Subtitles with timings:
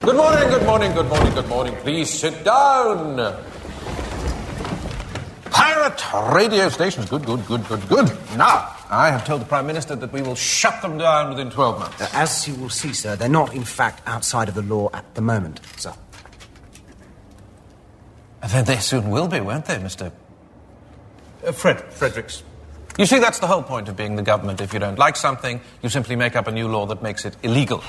[0.00, 1.74] Good morning, good morning, good morning, good morning.
[1.76, 3.16] Please sit down.
[5.50, 7.08] Pirate radio stations.
[7.08, 8.16] Good, good, good, good, good.
[8.36, 11.78] Now, I have told the Prime Minister that we will shut them down within 12
[11.80, 12.00] months.
[12.00, 15.14] Uh, as you will see, sir, they're not, in fact, outside of the law at
[15.14, 15.92] the moment, sir.
[18.48, 20.12] Then they soon will be, won't they, Mr.
[21.44, 22.44] Uh, Fred, Fredericks.
[22.98, 24.60] You see, that's the whole point of being the government.
[24.60, 27.36] If you don't like something, you simply make up a new law that makes it
[27.42, 27.82] illegal.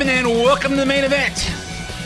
[0.00, 1.50] And welcome to the main event.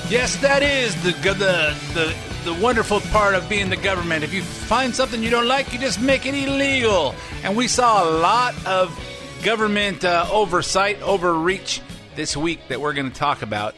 [0.08, 2.16] Yes, that is the the the
[2.50, 4.24] the wonderful part of being the government.
[4.24, 7.14] If you find something you don't like, you just make it illegal.
[7.44, 8.98] And we saw a lot of
[9.44, 11.82] government uh, oversight, overreach
[12.16, 13.74] this week that we're going to talk about.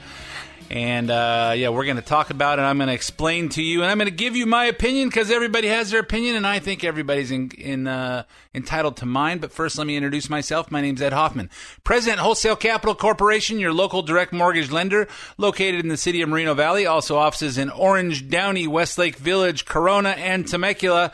[0.74, 2.62] And uh, yeah, we're going to talk about it.
[2.62, 5.30] I'm going to explain to you, and I'm going to give you my opinion because
[5.30, 9.38] everybody has their opinion, and I think everybody's in, in uh, entitled to mine.
[9.38, 10.72] But first, let me introduce myself.
[10.72, 11.48] My name's Ed Hoffman,
[11.84, 15.06] President Wholesale Capital Corporation, your local direct mortgage lender,
[15.38, 16.86] located in the city of Moreno Valley.
[16.86, 21.12] Also offices in Orange, Downey, Westlake Village, Corona, and Temecula,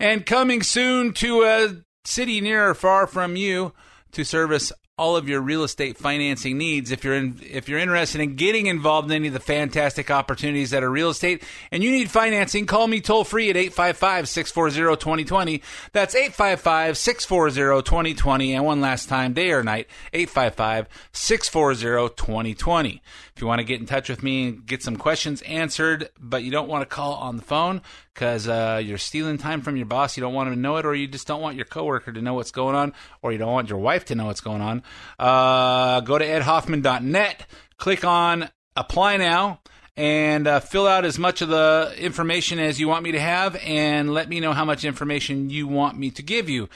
[0.00, 1.76] and coming soon to a
[2.06, 3.74] city near or far from you
[4.12, 6.90] to service all of your real estate financing needs.
[6.90, 10.68] If you're in, if you're interested in getting involved in any of the fantastic opportunities
[10.70, 15.62] that are real estate and you need financing, call me toll free at 855-640-2020.
[15.92, 18.50] That's 855-640-2020.
[18.50, 23.00] And one last time, day or night, 855-640-2020.
[23.34, 26.42] If you want to get in touch with me and get some questions answered, but
[26.42, 27.80] you don't want to call on the phone
[28.14, 30.86] because uh, you're stealing time from your boss, you don't want him to know it,
[30.86, 33.52] or you just don't want your coworker to know what's going on, or you don't
[33.52, 34.82] want your wife to know what's going on,
[35.18, 39.60] uh, go to edhoffman.net, click on apply now,
[39.96, 43.56] and uh, fill out as much of the information as you want me to have,
[43.56, 46.68] and let me know how much information you want me to give you.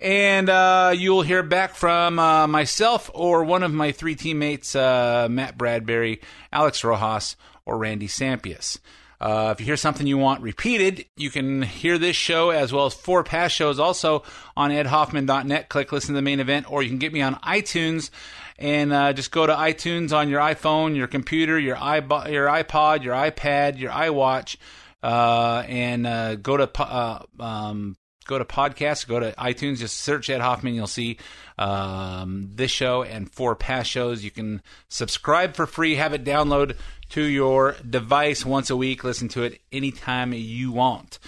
[0.00, 5.26] And uh, you'll hear back from uh, myself or one of my three teammates, uh,
[5.28, 6.20] Matt Bradbury,
[6.52, 7.34] Alex Rojas,
[7.66, 8.78] or Randy Sampius.
[9.20, 12.86] Uh, if you hear something you want repeated, you can hear this show as well
[12.86, 14.22] as four past shows also
[14.56, 15.68] on edhoffman.net.
[15.68, 18.10] Click listen to the main event, or you can get me on iTunes
[18.58, 23.02] and uh, just go to iTunes on your iPhone, your computer, your, iPod, your iPod,
[23.02, 24.56] your iPad, your iWatch,
[25.02, 27.96] uh, and uh, go to uh, um,
[28.26, 30.74] go to podcasts, go to iTunes, just search Ed Hoffman.
[30.74, 31.18] You'll see
[31.56, 34.24] um, this show and four past shows.
[34.24, 36.76] You can subscribe for free, have it download
[37.10, 39.04] to your device once a week.
[39.04, 41.18] Listen to it anytime you want.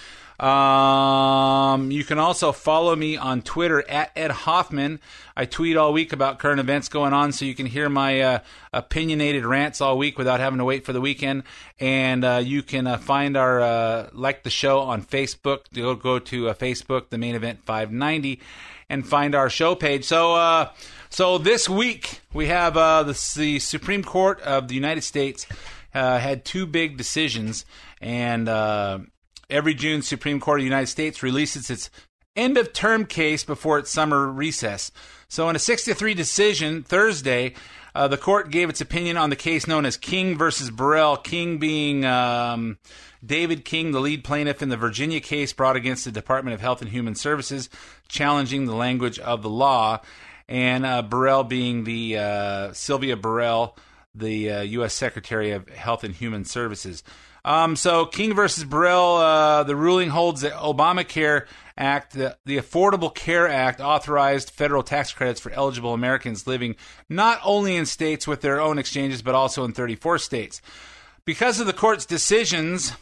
[0.41, 4.99] Um, you can also follow me on Twitter at Ed Hoffman.
[5.37, 8.39] I tweet all week about current events going on, so you can hear my uh,
[8.73, 11.43] opinionated rants all week without having to wait for the weekend.
[11.79, 15.71] And uh, you can uh, find our uh, like the show on Facebook.
[15.75, 18.39] Go go to uh, Facebook, the main event 590,
[18.91, 20.05] and find our show page.
[20.05, 20.35] So.
[20.35, 20.69] Uh,
[21.13, 25.45] so this week we have uh, the, the Supreme Court of the United States
[25.93, 27.65] uh, had two big decisions,
[27.99, 28.99] and uh,
[29.49, 31.89] every June, Supreme Court of the United States releases its
[32.37, 34.89] end of term case before its summer recess.
[35.27, 37.55] So, in a 6 to 3 decision Thursday,
[37.93, 41.17] uh, the court gave its opinion on the case known as King versus Burwell.
[41.17, 42.77] King being um,
[43.25, 46.81] David King, the lead plaintiff in the Virginia case brought against the Department of Health
[46.81, 47.69] and Human Services,
[48.07, 50.01] challenging the language of the law,
[50.47, 53.77] and uh, Burwell being the uh, Sylvia Burwell,
[54.15, 54.93] the uh, U.S.
[54.93, 57.03] Secretary of Health and Human Services.
[57.43, 61.45] Um, so King versus Burwell, uh, the ruling holds that Obamacare
[61.81, 66.75] Act, the, the Affordable Care Act, authorized federal tax credits for eligible Americans living
[67.09, 70.61] not only in states with their own exchanges, but also in 34 states.
[71.25, 72.93] Because of the court's decisions,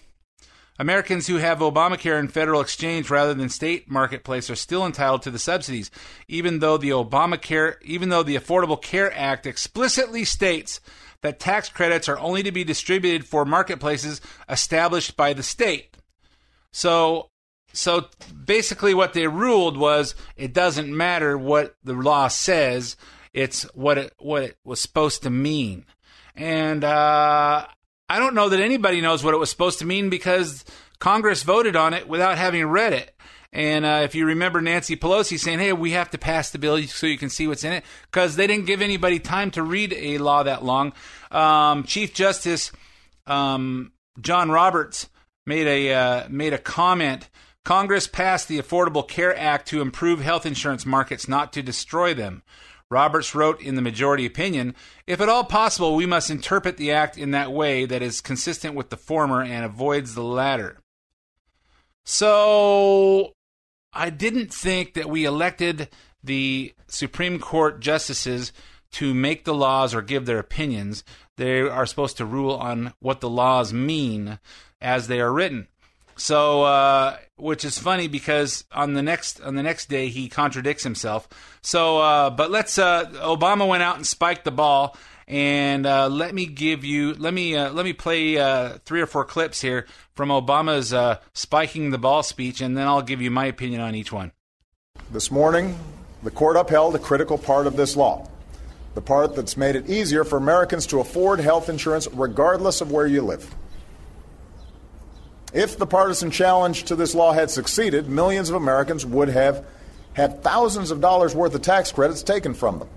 [0.80, 5.32] Americans who have Obamacare and federal exchange rather than state marketplace are still entitled to
[5.32, 5.92] the subsidies,
[6.30, 10.80] even though the Obamacare, even though the Affordable Care Act explicitly states
[11.22, 15.98] that tax credits are only to be distributed for marketplaces established by the state.
[16.72, 17.30] So,
[17.74, 18.08] so
[18.46, 22.96] basically, what they ruled was it doesn't matter what the law says;
[23.34, 25.86] it's what it what it was supposed to mean.
[26.36, 27.66] And uh,
[28.08, 30.64] I don't know that anybody knows what it was supposed to mean because
[31.00, 33.14] Congress voted on it without having read it.
[33.52, 36.82] And uh, if you remember Nancy Pelosi saying, hey, we have to pass the bill
[36.84, 39.94] so you can see what's in it, because they didn't give anybody time to read
[39.94, 40.94] a law that long.
[41.32, 42.72] Um, Chief Justice
[43.26, 45.10] um, John Roberts
[45.46, 47.30] made a uh, made a comment.
[47.70, 52.42] Congress passed the Affordable Care Act to improve health insurance markets, not to destroy them.
[52.90, 54.74] Roberts wrote in the majority opinion
[55.06, 58.74] If at all possible, we must interpret the act in that way that is consistent
[58.74, 60.80] with the former and avoids the latter.
[62.04, 63.34] So,
[63.94, 65.90] I didn't think that we elected
[66.24, 68.52] the Supreme Court justices
[68.94, 71.04] to make the laws or give their opinions.
[71.38, 74.40] They are supposed to rule on what the laws mean
[74.82, 75.68] as they are written.
[76.20, 80.84] So, uh, which is funny because on the next on the next day he contradicts
[80.84, 81.28] himself.
[81.62, 82.78] So, uh, but let's.
[82.78, 84.96] Uh, Obama went out and spiked the ball,
[85.28, 89.06] and uh, let me give you let me uh, let me play uh, three or
[89.06, 93.32] four clips here from Obama's uh, spiking the ball speech, and then I'll give you
[93.32, 94.32] my opinion on each one.
[95.12, 95.78] This morning,
[96.24, 98.28] the court upheld a critical part of this law,
[98.96, 103.08] the part that's made it easier for Americans to afford health insurance regardless of where
[103.08, 103.56] you live.
[105.54, 109.66] If the partisan challenge to this law had succeeded, millions of Americans would have
[110.14, 112.90] had thousands of dollars worth of tax credits taken from them.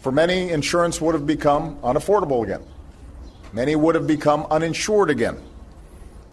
[0.00, 2.62] For many, insurance would have become unaffordable again.
[3.52, 5.38] Many would have become uninsured again.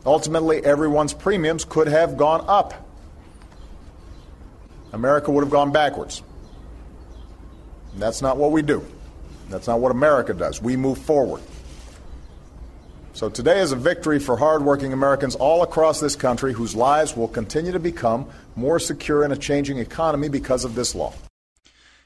[0.05, 2.73] Ultimately, everyone's premiums could have gone up.
[4.91, 6.21] America would have gone backwards.
[7.93, 8.85] And that's not what we do.
[9.49, 10.61] That's not what America does.
[10.61, 11.41] We move forward.
[13.13, 17.27] So today is a victory for hardworking Americans all across this country whose lives will
[17.27, 21.13] continue to become more secure in a changing economy because of this law.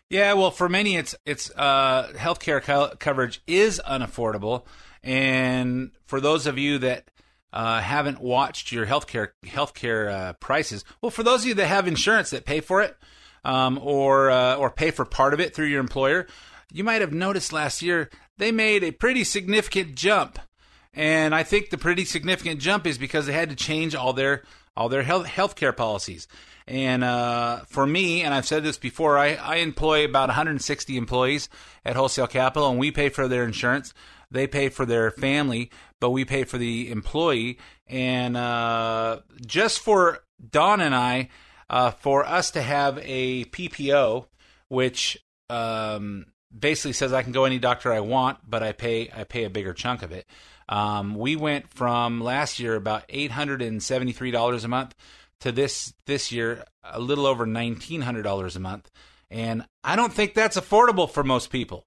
[0.10, 4.66] Yeah, well, for many, it's it's uh, healthcare co- coverage is unaffordable,
[5.02, 7.10] and for those of you that
[7.54, 11.88] uh, haven't watched your healthcare healthcare uh, prices, well, for those of you that have
[11.88, 12.96] insurance that pay for it,
[13.46, 16.28] um, or uh, or pay for part of it through your employer,
[16.72, 20.40] you might have noticed last year they made a pretty significant jump,
[20.98, 24.42] and I think the pretty significant jump is because they had to change all their
[24.76, 26.28] all their health healthcare policies.
[26.68, 31.50] And uh, for me, and I've said this before, I, I employ about 160 employees
[31.86, 33.94] at Wholesale Capital, and we pay for their insurance.
[34.32, 35.70] They pay for their family,
[36.02, 37.60] but we pay for the employee.
[37.88, 41.30] And uh, just for Don and I,
[41.70, 44.26] uh, for us to have a PPO,
[44.68, 45.18] which
[45.50, 46.26] um,
[46.58, 49.50] basically says I can go any doctor I want, but I pay I pay a
[49.50, 50.26] bigger chunk of it.
[50.70, 54.96] Um, we went from last year about eight hundred and seventy three dollars a month
[55.40, 58.92] to this this year a little over nineteen hundred dollars a month,
[59.30, 61.86] and I don't think that's affordable for most people.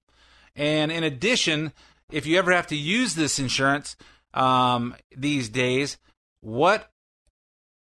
[0.55, 1.73] And in addition,
[2.11, 3.95] if you ever have to use this insurance
[4.33, 5.97] um, these days,
[6.41, 6.89] what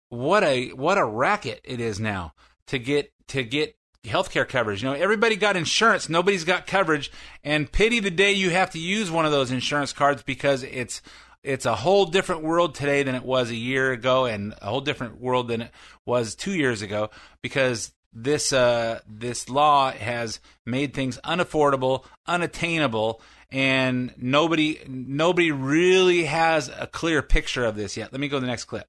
[0.09, 2.35] what a what a racket it is now
[2.69, 4.83] to get to get healthcare coverage.
[4.83, 7.11] You know, everybody got insurance, nobody's got coverage,
[7.43, 11.03] and pity the day you have to use one of those insurance cards because it's
[11.43, 14.81] it's a whole different world today than it was a year ago, and a whole
[14.81, 15.71] different world than it
[16.07, 17.11] was two years ago
[17.43, 26.69] because this uh, this law has made things unaffordable, unattainable, and nobody nobody really has
[26.69, 28.13] a clear picture of this yet.
[28.13, 28.87] Let me go to the next clip.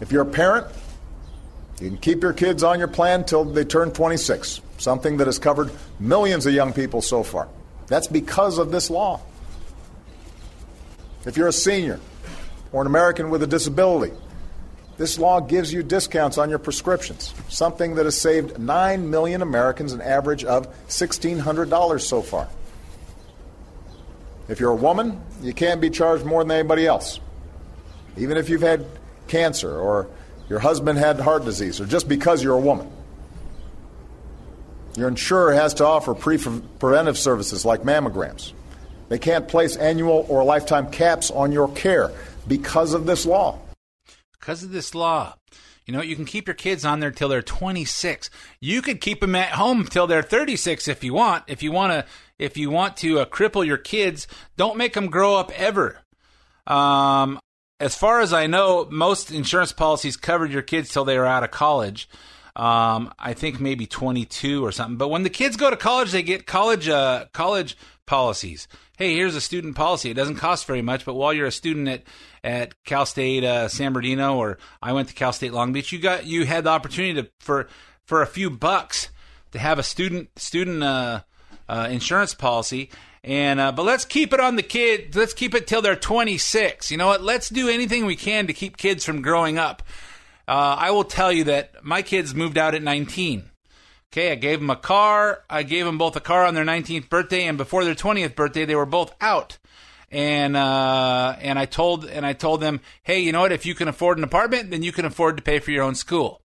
[0.00, 0.66] If you're a parent,
[1.80, 5.38] you can keep your kids on your plan till they turn 26, something that has
[5.38, 5.70] covered
[6.00, 7.48] millions of young people so far.
[7.86, 9.20] That's because of this law.
[11.26, 12.00] If you're a senior
[12.72, 14.14] or an American with a disability,
[14.96, 19.92] this law gives you discounts on your prescriptions, something that has saved 9 million Americans
[19.92, 22.48] an average of $1,600 so far.
[24.48, 27.20] If you're a woman, you can't be charged more than anybody else.
[28.16, 28.86] Even if you've had
[29.28, 30.08] cancer or
[30.48, 32.90] your husband had heart disease or just because you're a woman.
[34.96, 38.52] Your insurer has to offer pre- preventive services like mammograms.
[39.08, 42.12] They can't place annual or lifetime caps on your care
[42.48, 43.58] because of this law.
[44.38, 45.34] Because of this law.
[45.84, 48.28] You know, you can keep your kids on there till they're 26.
[48.60, 51.44] You could keep them at home till they're 36 if you want.
[51.46, 52.04] If you want to,
[52.38, 54.26] if you want to uh, cripple your kids,
[54.56, 56.00] don't make them grow up ever.
[56.66, 57.38] Um,
[57.78, 61.44] as far as I know, most insurance policies covered your kids till they were out
[61.44, 62.08] of college.
[62.54, 64.96] Um, I think maybe 22 or something.
[64.96, 68.66] But when the kids go to college, they get college uh, college policies.
[68.96, 70.10] Hey, here's a student policy.
[70.10, 72.02] It doesn't cost very much, but while you're a student at
[72.42, 75.98] at Cal State uh, San Bernardino or I went to Cal State Long Beach, you
[75.98, 77.68] got you had the opportunity to for
[78.06, 79.10] for a few bucks
[79.52, 81.20] to have a student student uh,
[81.68, 82.88] uh, insurance policy.
[83.26, 85.16] And uh, but let's keep it on the kid.
[85.16, 86.92] Let's keep it till they're 26.
[86.92, 87.22] You know what?
[87.22, 89.82] Let's do anything we can to keep kids from growing up.
[90.46, 93.50] Uh, I will tell you that my kids moved out at 19.
[94.12, 95.42] Okay, I gave them a car.
[95.50, 98.64] I gave them both a car on their 19th birthday, and before their 20th birthday,
[98.64, 99.58] they were both out.
[100.08, 103.50] and uh, and I told and I told them, hey, you know what?
[103.50, 105.96] If you can afford an apartment, then you can afford to pay for your own
[105.96, 106.40] school.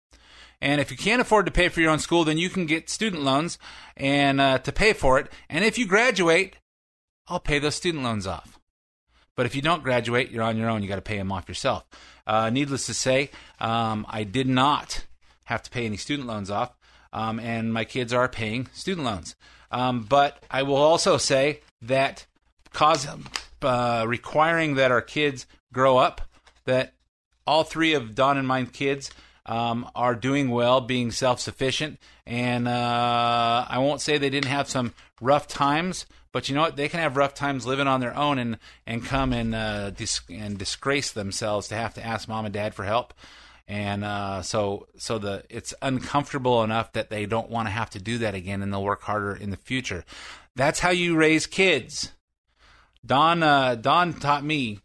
[0.61, 2.89] And if you can't afford to pay for your own school, then you can get
[2.89, 3.59] student loans
[3.97, 5.29] and uh, to pay for it.
[5.49, 6.57] And if you graduate,
[7.29, 8.59] I'll pay those student loans off.
[9.35, 10.83] But if you don't graduate, you're on your own.
[10.83, 11.87] You got to pay them off yourself.
[12.27, 13.31] Uh, needless to say,
[13.61, 15.07] um, I did not
[15.45, 16.77] have to pay any student loans off,
[17.13, 19.37] um, and my kids are paying student loans.
[19.71, 22.27] Um, but I will also say that
[22.73, 23.07] cause
[23.63, 26.21] uh, requiring that our kids grow up,
[26.65, 26.95] that
[27.47, 29.11] all three of Don and my kids
[29.47, 31.99] um, are doing well, being self sufficient.
[32.27, 36.07] And uh, I won't say they didn't have some rough times,
[36.39, 36.77] but you know what?
[36.77, 40.21] They can have rough times living on their own and, and come and, uh, dis-
[40.31, 43.13] and disgrace themselves to have to ask mom and dad for help.
[43.67, 47.99] And uh, so, so the it's uncomfortable enough that they don't want to have to
[47.99, 50.05] do that again, and they'll work harder in the future.
[50.55, 52.13] That's how you raise kids.
[53.05, 54.79] Don uh, Don taught me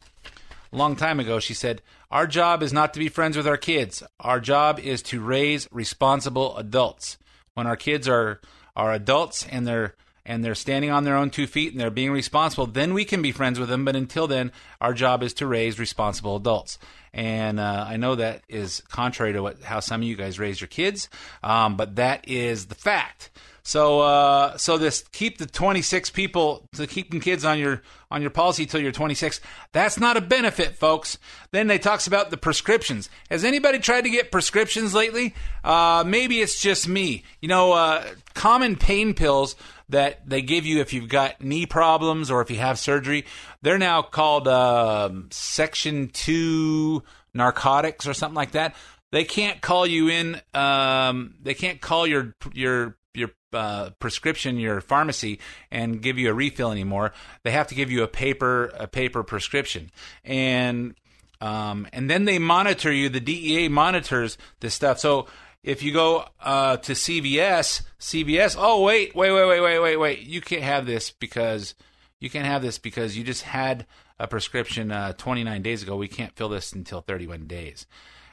[0.71, 1.39] a long time ago.
[1.39, 4.01] She said, "Our job is not to be friends with our kids.
[4.19, 7.19] Our job is to raise responsible adults.
[7.53, 8.41] When our kids are
[8.75, 9.93] are adults and they're
[10.25, 13.21] and they're standing on their own two feet and they're being responsible, then we can
[13.21, 13.85] be friends with them.
[13.85, 16.77] But until then, our job is to raise responsible adults.
[17.13, 20.59] And uh, I know that is contrary to what, how some of you guys raise
[20.59, 21.09] your kids,
[21.43, 23.29] um, but that is the fact.
[23.65, 28.29] So, uh, so this keep the 26 people to keeping kids on your on your
[28.29, 29.39] policy till you're 26.
[29.71, 31.17] That's not a benefit, folks.
[31.51, 33.09] Then they talks about the prescriptions.
[33.31, 35.33] Has anybody tried to get prescriptions lately?
[35.63, 37.23] Uh, maybe it's just me.
[37.39, 39.55] You know, uh, common pain pills
[39.93, 43.25] that they give you if you've got knee problems or if you have surgery.
[43.61, 48.75] They're now called um Section Two narcotics or something like that.
[49.11, 50.41] They can't call you in.
[50.53, 55.39] Um, they can't call your your your uh, prescription, your pharmacy,
[55.71, 57.13] and give you a refill anymore.
[57.43, 59.91] They have to give you a paper a paper prescription,
[60.23, 60.95] and
[61.39, 63.09] um, and then they monitor you.
[63.09, 64.97] The DEA monitors this stuff.
[64.97, 65.27] So
[65.63, 70.19] if you go uh, to CVS, CVS, oh wait, wait, wait, wait, wait, wait, wait,
[70.19, 71.73] you can't have this because
[72.19, 73.85] you can't have this because you just had
[74.19, 75.95] a prescription uh, 29 days ago.
[75.95, 77.85] We can't fill this until 31 days.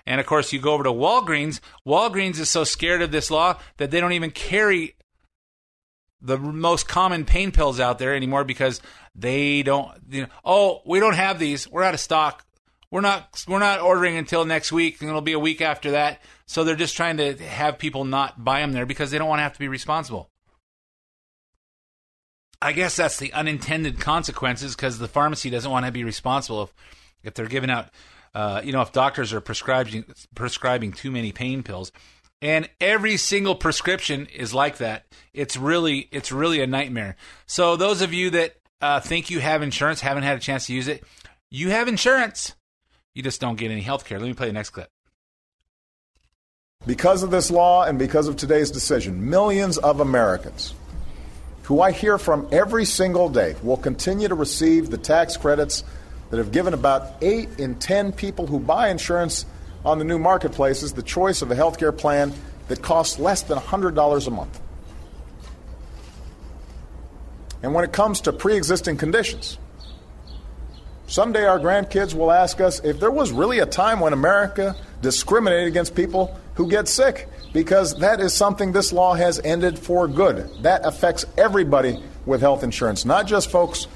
[0.07, 1.61] And of course, you go over to Walgreens.
[1.87, 4.97] Walgreens is so scared of this law that they don't even carry
[6.21, 8.81] the most common pain pills out there anymore because
[9.15, 9.91] they don't.
[10.11, 11.71] You know, oh, we don't have these.
[11.71, 12.45] We're out of stock.
[12.91, 13.45] We're not.
[13.47, 16.21] We're not ordering until next week, and it'll be a week after that.
[16.47, 19.39] So they're just trying to have people not buy them there because they don't want
[19.39, 20.29] to have to be responsible.
[22.63, 26.75] I guess that's the unintended consequences because the pharmacy doesn't want to be responsible if
[27.23, 27.91] if they're giving out,
[28.35, 30.05] uh, you know, if doctors are prescribing
[30.35, 31.93] prescribing too many pain pills,
[32.43, 35.07] and every single prescription is like that.
[35.33, 37.17] It's really it's really a nightmare.
[37.47, 40.75] So those of you that uh, think you have insurance, haven't had a chance to
[40.75, 41.05] use it,
[41.51, 42.55] you have insurance.
[43.21, 44.19] You just don't get any health care.
[44.19, 44.89] Let me play the next clip.
[46.87, 50.73] Because of this law and because of today's decision, millions of Americans
[51.65, 55.85] who I hear from every single day will continue to receive the tax credits
[56.31, 59.45] that have given about 8 in 10 people who buy insurance
[59.85, 62.33] on the new marketplaces the choice of a health care plan
[62.69, 64.61] that costs less than $100 a month.
[67.63, 69.59] And when it comes to pre existing conditions,
[71.11, 75.67] someday our grandkids will ask us if there was really a time when America discriminated
[75.67, 80.49] against people who get sick, because that is something this law has ended for good.
[80.63, 83.89] That affects everybody with health insurance, not just folks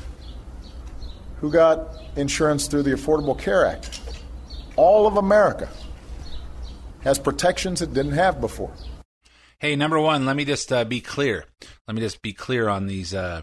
[1.41, 4.01] who got insurance through the Affordable Care Act.
[4.77, 5.69] All of America
[7.03, 8.73] has protections it didn't have before.
[9.59, 11.45] Hey, number one, let me just uh, be clear.
[11.87, 13.43] Let me just be clear on these uh,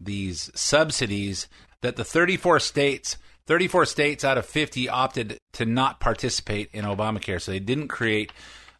[0.00, 1.46] these subsidies
[1.82, 7.40] that the 34 states, 34 states out of 50 opted to not participate in Obamacare,
[7.40, 8.32] so they didn't create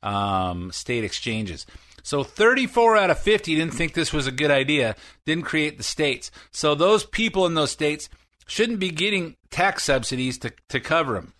[0.02, 1.66] um, state exchanges.
[2.02, 5.84] So 34 out of 50 didn't think this was a good idea, didn't create the
[5.84, 6.30] states.
[6.50, 8.08] So those people in those states
[8.46, 11.32] shouldn't be getting tax subsidies to, to cover them.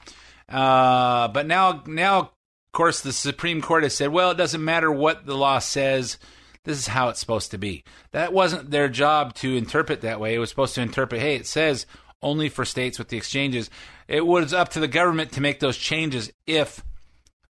[0.48, 2.30] Uh, but now, now, of
[2.72, 6.18] course, the Supreme Court has said, well, it doesn't matter what the law says.
[6.64, 7.84] This is how it's supposed to be.
[8.12, 10.34] That wasn't their job to interpret that way.
[10.34, 11.86] It was supposed to interpret, hey, it says
[12.22, 13.68] only for states with the exchanges.
[14.06, 16.84] It was up to the government to make those changes if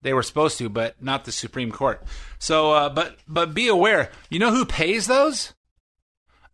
[0.02, 2.04] they were supposed to, but not the Supreme Court.
[2.40, 4.12] So, uh, but but be aware.
[4.30, 5.54] You know who pays those?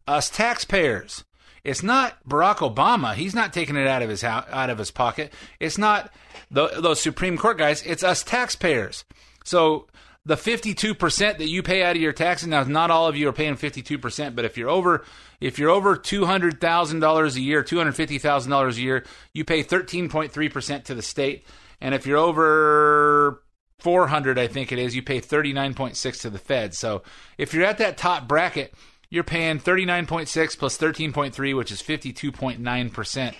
[0.07, 1.23] Us taxpayers.
[1.63, 3.13] It's not Barack Obama.
[3.13, 5.33] He's not taking it out of his out of his pocket.
[5.59, 6.11] It's not
[6.49, 7.83] tho- those Supreme Court guys.
[7.83, 9.05] It's us taxpayers.
[9.43, 9.87] So
[10.27, 13.33] the 52% that you pay out of your taxes now not all of you are
[13.33, 15.05] paying 52% but if you're over
[15.39, 21.45] if you're over $200,000 a year $250,000 a year you pay 13.3% to the state
[21.81, 23.43] and if you're over
[23.79, 27.03] 400 I think it is you pay 39.6 to the Fed so
[27.37, 28.73] if you're at that top bracket
[29.09, 33.35] you're paying 39.6 plus 13.3 which is 52.9%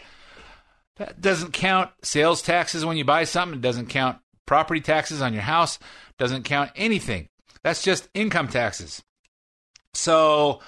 [0.98, 3.60] that doesn't count sales taxes when you buy something.
[3.60, 5.78] It doesn't count property taxes on your house.
[6.18, 7.30] Doesn't count anything.
[7.64, 9.04] That's just income taxes.
[9.94, 10.62] So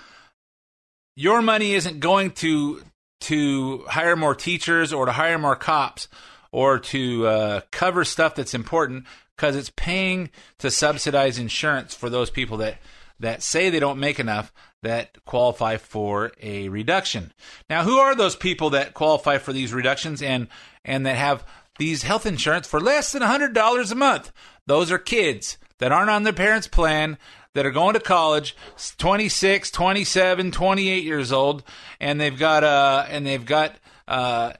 [1.15, 2.83] your money isn't going to
[3.21, 6.07] to hire more teachers or to hire more cops
[6.51, 12.29] or to uh, cover stuff that's important because it's paying to subsidize insurance for those
[12.29, 12.77] people that
[13.19, 17.33] that say they don't make enough that qualify for a reduction.
[17.69, 20.47] Now, who are those people that qualify for these reductions and
[20.85, 21.45] and that have
[21.79, 24.31] these health insurance for less than $100 a month?
[24.67, 27.17] Those are kids that aren't on their parents' plan
[27.55, 28.55] that are going to college
[28.97, 31.63] 26 27 28 years old
[31.99, 33.75] and they've got uh and they've got
[34.07, 34.53] uh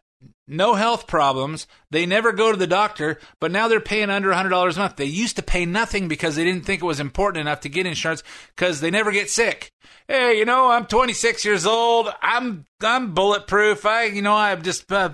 [0.50, 1.68] no health problems.
[1.92, 4.96] They never go to the doctor, but now they're paying under $100 a month.
[4.96, 7.86] They used to pay nothing because they didn't think it was important enough to get
[7.86, 8.24] insurance
[8.56, 9.72] because they never get sick.
[10.08, 12.10] Hey, you know, I'm 26 years old.
[12.22, 13.86] I'm I'm bulletproof.
[13.86, 15.12] I, you know, I'm just uh,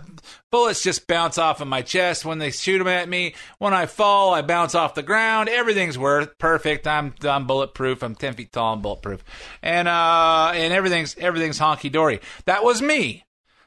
[0.56, 3.36] bullets just bounce off of my chest when they shoot them at me.
[3.58, 5.50] When I fall, I bounce off the ground.
[5.50, 6.88] Everything's worth perfect.
[6.88, 8.02] I'm I'm bulletproof.
[8.02, 9.22] I'm 10 feet tall and bulletproof,
[9.62, 12.22] and uh and everything's everything's honky dory.
[12.46, 13.26] That was me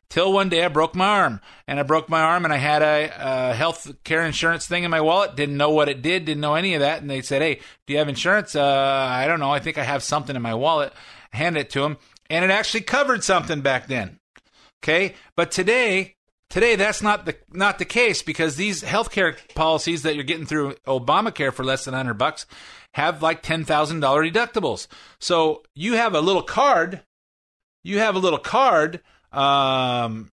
[0.08, 1.42] till one day I broke my arm.
[1.66, 4.90] And I broke my arm and I had a, a health care insurance thing in
[4.90, 5.36] my wallet.
[5.36, 7.02] Didn't know what it did, didn't know any of that.
[7.02, 8.56] And they said, Hey, do you have insurance?
[8.56, 9.50] Uh, I don't know.
[9.50, 10.94] I think I have something in my wallet.
[11.34, 11.98] I handed it to them
[12.30, 14.20] and it actually covered something back then.
[14.82, 15.16] Okay.
[15.36, 16.14] But today,
[16.50, 20.74] today that's not the, not the case because these healthcare policies that you're getting through
[20.86, 22.46] Obamacare for less than 100 bucks
[22.94, 23.66] have like $10,000
[24.32, 24.86] deductibles.
[25.18, 27.02] So you have a little card,
[27.82, 29.00] you have a little card
[29.32, 30.30] um,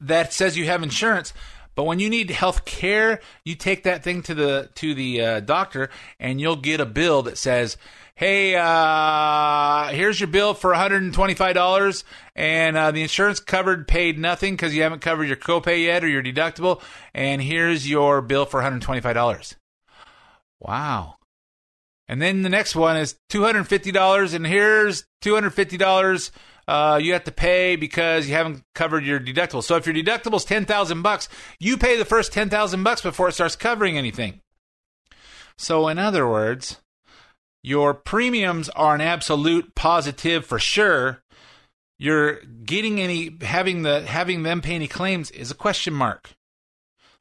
[0.00, 1.32] that says you have insurance.
[1.74, 5.40] But when you need health care, you take that thing to the to the uh,
[5.40, 5.90] doctor,
[6.20, 7.76] and you'll get a bill that says,
[8.16, 14.54] "Hey, uh, here's your bill for 125 dollars, and uh, the insurance covered paid nothing
[14.54, 18.58] because you haven't covered your copay yet or your deductible, and here's your bill for
[18.58, 19.56] 125 dollars."
[20.60, 21.16] Wow.
[22.06, 26.30] And then the next one is $250, and here's $250
[26.66, 29.62] uh, you have to pay because you haven't covered your deductible.
[29.62, 33.02] So if your deductible is ten thousand bucks, you pay the first ten thousand bucks
[33.02, 34.40] before it starts covering anything.
[35.58, 36.80] So in other words,
[37.64, 41.22] your premiums are an absolute positive for sure.
[41.98, 46.32] You're getting any having the having them pay any claims is a question mark,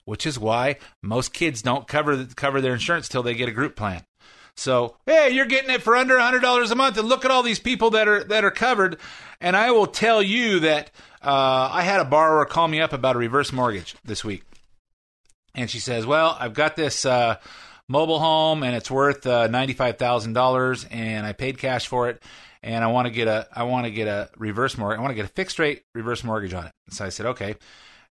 [0.03, 3.77] which is why most kids don't cover cover their insurance till they get a group
[3.77, 4.03] plan.
[4.57, 7.59] So, hey, you're getting it for under $100 a month and look at all these
[7.59, 8.97] people that are that are covered.
[9.39, 13.15] And I will tell you that uh, I had a borrower call me up about
[13.15, 14.43] a reverse mortgage this week.
[15.55, 17.37] And she says, "Well, I've got this uh,
[17.87, 22.23] mobile home and it's worth uh, $95,000 and I paid cash for it
[22.61, 24.99] and I want to get a I want to get a reverse mortgage.
[24.99, 27.55] I want to get a fixed rate reverse mortgage on it." So I said, "Okay."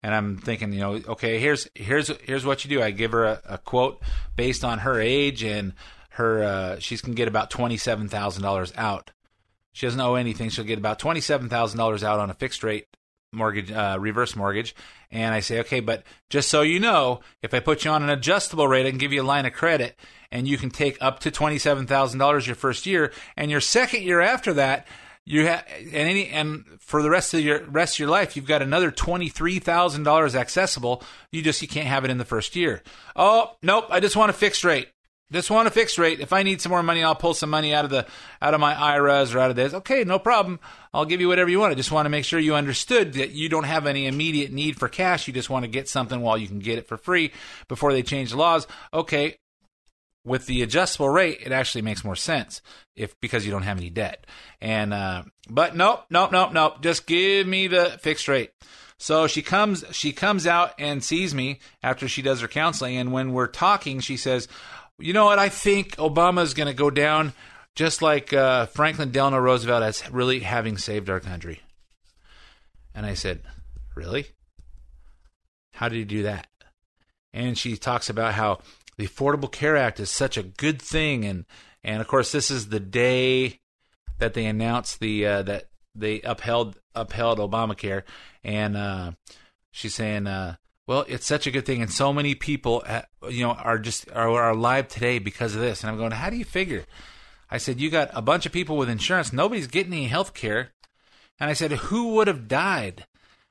[0.04, 2.82] and I'm thinking, you know, okay, here's here's here's what you do.
[2.82, 4.02] I give her a, a quote
[4.36, 5.74] based on her age and
[6.12, 9.12] her uh, she's can get about twenty seven thousand dollars out.
[9.74, 10.50] She doesn't owe anything.
[10.50, 12.88] She'll get about twenty seven thousand dollars out on a fixed rate
[13.32, 14.76] mortgage, uh, reverse mortgage.
[15.10, 18.10] And I say, okay, but just so you know, if I put you on an
[18.10, 19.98] adjustable rate, I can give you a line of credit,
[20.32, 23.62] and you can take up to twenty seven thousand dollars your first year, and your
[23.62, 24.88] second year after that.
[25.24, 28.48] You have and any and for the rest of your rest of your life, you've
[28.48, 31.04] got another twenty three thousand dollars accessible.
[31.32, 32.82] You just you can't have it in the first year.
[33.16, 34.90] Oh nope, I just want a fixed rate.
[35.32, 36.20] Just want a fixed rate.
[36.20, 38.06] If I need some more money, I'll pull some money out of the
[38.42, 39.74] out of my IRAs or out of this.
[39.74, 40.60] Okay, no problem.
[40.94, 41.72] I'll give you whatever you want.
[41.72, 44.78] I just want to make sure you understood that you don't have any immediate need
[44.78, 45.28] for cash.
[45.28, 47.32] You just want to get something while you can get it for free
[47.70, 48.68] before they change the laws.
[48.94, 49.38] Okay.
[50.24, 52.62] With the adjustable rate, it actually makes more sense
[52.96, 54.28] if because you don't have any debt.
[54.60, 56.82] And uh, but nope, nope, nope, nope.
[56.82, 58.52] Just give me the fixed rate.
[59.02, 63.12] So she comes she comes out and sees me after she does her counseling and
[63.12, 64.48] when we're talking she says,
[65.02, 65.40] "You know what?
[65.40, 67.34] I think Obama's going to go down
[67.76, 71.62] just like uh, Franklin Delano Roosevelt as really having saved our country."
[72.94, 73.42] And I said,
[73.96, 74.28] "Really?
[75.74, 76.48] How did he do that?"
[77.34, 78.60] And she talks about how
[78.98, 81.46] the Affordable Care Act is such a good thing and
[81.84, 83.60] and of course this is the day
[84.20, 88.04] that they announced the uh, that they upheld upheld Obamacare,
[88.44, 89.12] and uh,
[89.72, 90.56] she's saying, uh,
[90.92, 94.12] well, it's such a good thing, and so many people, uh, you know, are just
[94.12, 95.82] are, are alive today because of this.
[95.82, 96.84] And I'm going, how do you figure?
[97.50, 99.32] I said, you got a bunch of people with insurance.
[99.32, 100.72] Nobody's getting any health care.
[101.40, 103.06] And I said, who would have died?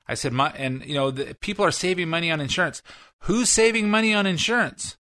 [0.07, 2.83] I said, my, and you know, the, people are saving money on insurance.
[3.21, 4.97] Who's saving money on insurance?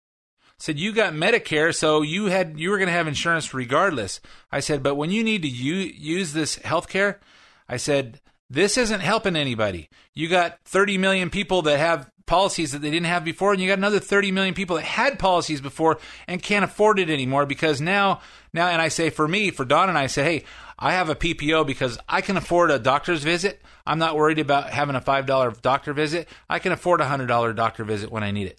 [0.59, 4.19] said you got Medicare, so you had you were going to have insurance regardless.
[4.51, 7.21] I said, but when you need to u- use this health care,
[7.69, 8.19] I said
[8.51, 9.89] this isn't helping anybody.
[10.15, 13.67] You got 30 million people that have policies that they didn't have before, and you
[13.67, 17.81] got another 30 million people that had policies before and can't afford it anymore because
[17.81, 18.21] now
[18.53, 20.45] now and I say for me, for Don and I say, hey,
[20.79, 23.61] I have a PPO because I can afford a doctor's visit.
[23.85, 26.29] I'm not worried about having a $5 doctor visit.
[26.49, 28.59] I can afford a $100 doctor visit when I need it.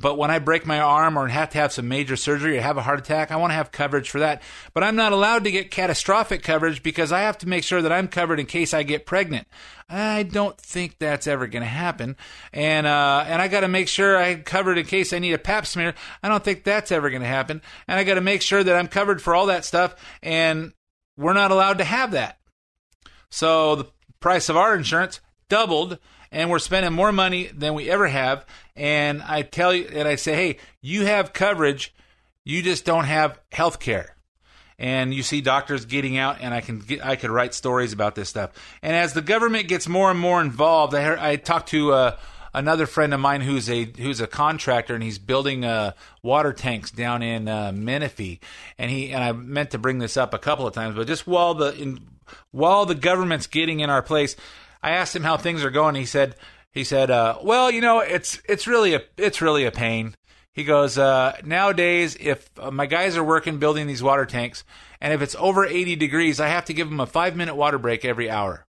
[0.00, 2.78] But when I break my arm or have to have some major surgery or have
[2.78, 4.42] a heart attack, I want to have coverage for that.
[4.72, 7.92] But I'm not allowed to get catastrophic coverage because I have to make sure that
[7.92, 9.46] I'm covered in case I get pregnant.
[9.88, 12.16] I don't think that's ever going to happen,
[12.52, 15.38] and uh, and I got to make sure I'm covered in case I need a
[15.38, 15.94] Pap smear.
[16.22, 18.76] I don't think that's ever going to happen, and I got to make sure that
[18.76, 19.94] I'm covered for all that stuff.
[20.22, 20.72] And
[21.16, 22.38] we're not allowed to have that.
[23.30, 23.86] So the
[24.18, 25.98] price of our insurance doubled
[26.32, 28.44] and we're spending more money than we ever have.
[28.74, 31.94] And I tell you, and I say, hey, you have coverage,
[32.44, 34.15] you just don't have health care.
[34.78, 38.14] And you see doctors getting out, and I can get, I could write stories about
[38.14, 38.50] this stuff.
[38.82, 42.16] And as the government gets more and more involved, I, heard, I talked to uh,
[42.52, 46.90] another friend of mine who's a who's a contractor, and he's building uh, water tanks
[46.90, 48.40] down in uh, Menifee.
[48.76, 51.26] And he and I meant to bring this up a couple of times, but just
[51.26, 52.00] while the in,
[52.50, 54.36] while the government's getting in our place,
[54.82, 55.94] I asked him how things are going.
[55.94, 56.34] He said
[56.70, 60.14] he said, uh, "Well, you know, it's it's really a it's really a pain."
[60.56, 64.64] He goes, uh, "Nowadays, if uh, my guys are working building these water tanks,
[65.02, 67.76] and if it's over 80 degrees, I have to give them a five minute water
[67.76, 68.66] break every hour,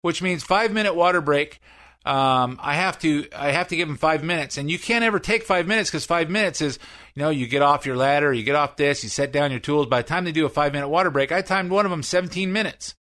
[0.00, 1.60] which means five minute water break."
[2.04, 5.18] Um, I have to I have to give them five minutes, and you can't ever
[5.18, 6.78] take five minutes because five minutes is
[7.14, 9.60] you know you get off your ladder, you get off this, you set down your
[9.60, 9.86] tools.
[9.86, 12.02] By the time they do a five minute water break, I timed one of them
[12.02, 12.94] 17 minutes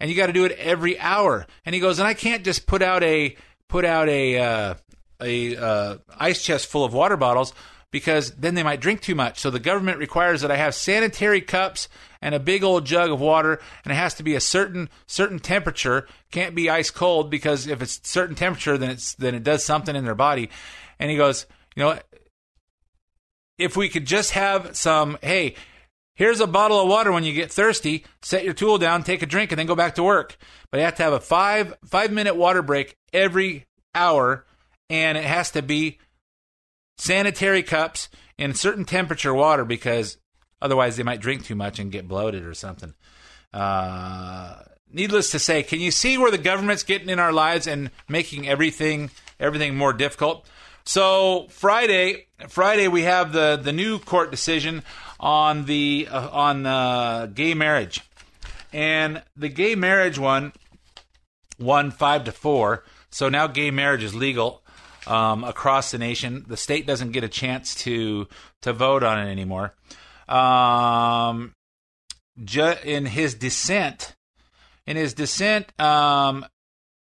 [0.00, 1.46] and you got to do it every hour.
[1.64, 3.36] And he goes, and I can't just put out a
[3.68, 4.74] put out a uh,
[5.20, 7.52] a uh, ice chest full of water bottles
[7.90, 9.38] because then they might drink too much.
[9.38, 11.88] So the government requires that I have sanitary cups
[12.20, 15.38] and a big old jug of water, and it has to be a certain certain
[15.38, 16.06] temperature.
[16.30, 19.96] Can't be ice cold because if it's certain temperature, then it's then it does something
[19.96, 20.50] in their body.
[20.98, 21.98] And he goes, you know,
[23.56, 25.54] if we could just have some, hey,
[26.18, 28.04] Here's a bottle of water when you get thirsty.
[28.22, 30.36] Set your tool down, take a drink, and then go back to work.
[30.68, 34.44] But you have to have a five five minute water break every hour,
[34.90, 35.98] and it has to be
[36.96, 40.18] sanitary cups in certain temperature water because
[40.60, 42.94] otherwise they might drink too much and get bloated or something.
[43.52, 44.56] Uh,
[44.92, 48.48] needless to say, can you see where the government's getting in our lives and making
[48.48, 50.46] everything everything more difficult?
[50.84, 54.82] So Friday, Friday we have the the new court decision
[55.20, 58.00] on the uh, on uh, gay marriage,
[58.72, 60.52] and the gay marriage one
[61.58, 62.84] won five to four.
[63.10, 64.62] So now gay marriage is legal
[65.08, 66.44] um, across the nation.
[66.46, 68.28] The state doesn't get a chance to
[68.62, 69.74] to vote on it anymore.
[70.28, 71.54] Um,
[72.44, 74.14] ju- in his dissent,
[74.86, 76.46] in his dissent, um,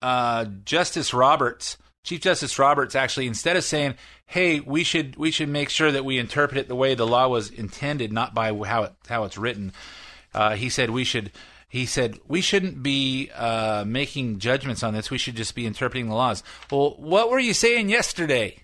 [0.03, 3.95] uh, Justice Roberts, Chief Justice Roberts, actually instead of saying,
[4.27, 7.29] "Hey, we should we should make sure that we interpret it the way the law
[7.29, 9.73] was intended, not by how it how it's written,"
[10.35, 11.33] uh, he said we should.
[11.75, 15.11] He said we shouldn't be uh, making judgments on this.
[15.11, 16.45] We should just be interpreting the laws.
[16.71, 18.59] Well, what were you saying yesterday?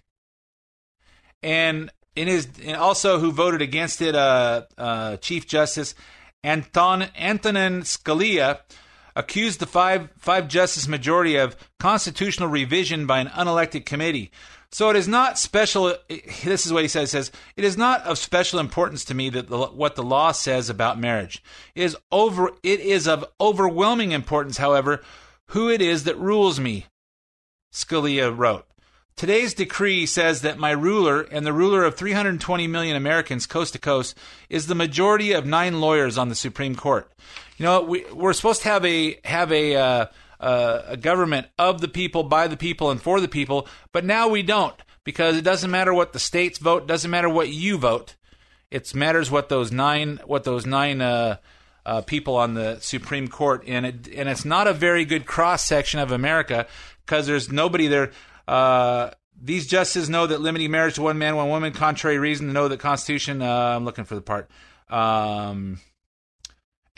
[1.43, 5.97] And in his, and also who voted against it, uh, uh, Chief Justice
[6.45, 8.61] Anton Antonin Scalia
[9.17, 14.31] accused the five five justice majority of constitutional revision by an unelected committee.
[14.73, 15.95] So it is not special.
[16.09, 17.11] This is what he says.
[17.11, 20.71] Says it is not of special importance to me that the, what the law says
[20.71, 21.43] about marriage
[21.75, 22.51] it is over.
[22.63, 25.03] It is of overwhelming importance, however,
[25.49, 26.87] who it is that rules me.
[27.73, 28.67] Scalia wrote.
[29.17, 33.79] Today's decree says that my ruler and the ruler of 320 million Americans coast to
[33.79, 34.17] coast
[34.49, 37.11] is the majority of nine lawyers on the Supreme Court.
[37.59, 40.07] You know, we, we're supposed to have a have a uh,
[40.41, 44.29] uh, a government of the people, by the people, and for the people, but now
[44.29, 44.75] we don't
[45.05, 48.17] because it doesn't matter what the states vote, doesn't matter what you vote.
[48.71, 51.37] It matters what those nine what those nine uh,
[51.85, 55.65] uh, people on the Supreme Court, and it and it's not a very good cross
[55.65, 56.67] section of America
[57.05, 58.13] because there's nobody there.
[58.47, 59.11] Uh,
[59.43, 62.69] these justices know that limiting marriage to one man, one woman, contrary reason to know
[62.69, 63.43] the Constitution.
[63.43, 64.51] Uh, I'm looking for the part.
[64.89, 65.81] Um,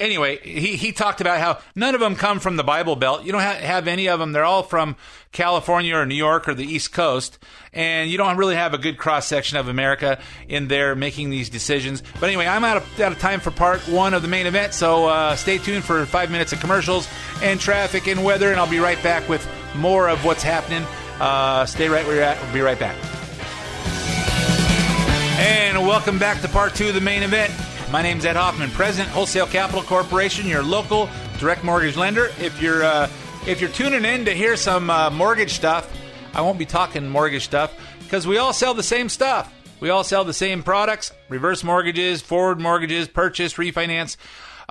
[0.03, 3.25] anyway, he, he talked about how none of them come from the Bible Belt.
[3.25, 4.33] You don't ha- have any of them.
[4.33, 4.97] They're all from
[5.31, 7.39] California or New York or the East Coast.
[7.73, 11.49] And you don't really have a good cross section of America in there making these
[11.49, 12.03] decisions.
[12.21, 14.75] But anyway, I'm out of, out of time for part one of the main event.
[14.75, 17.09] So uh, stay tuned for five minutes of commercials
[17.41, 18.51] and traffic and weather.
[18.51, 20.85] And I'll be right back with more of what's happening.
[21.21, 22.43] Uh, stay right where you're at.
[22.43, 22.97] We'll be right back.
[25.39, 27.53] And welcome back to part two of the main event.
[27.93, 32.31] My name's Ed Hoffman, President, Wholesale Capital Corporation, your local direct mortgage lender.
[32.41, 33.11] If you're uh,
[33.47, 35.95] if you're tuning in to hear some uh, mortgage stuff,
[36.33, 39.53] I won't be talking mortgage stuff because we all sell the same stuff.
[39.79, 44.17] We all sell the same products: reverse mortgages, forward mortgages, purchase, refinance.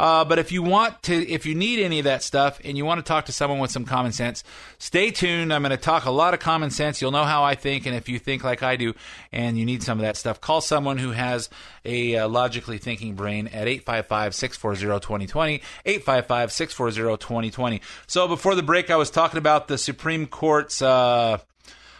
[0.02, 2.84] Uh, but if you want to, if you need any of that stuff and you
[2.84, 4.44] want to talk to someone with some common sense,
[4.80, 5.54] stay tuned.
[5.54, 7.00] I'm going to talk a lot of common sense.
[7.00, 8.96] You'll know how I think, and if you think like I do
[9.32, 11.52] and you need some of that stuff, call someone who has
[11.86, 17.82] a uh, logically thinking brain at 855-640-2020, 855-640-2020.
[18.08, 20.82] So before the break, I was talking about the Supreme Court's.
[20.82, 21.38] Uh,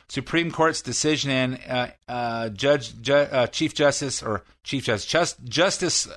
[0.08, 5.42] Supreme Court's decision and uh, uh, Judge Ju- uh, Chief Justice or Chief Justice Just,
[5.46, 6.10] Justice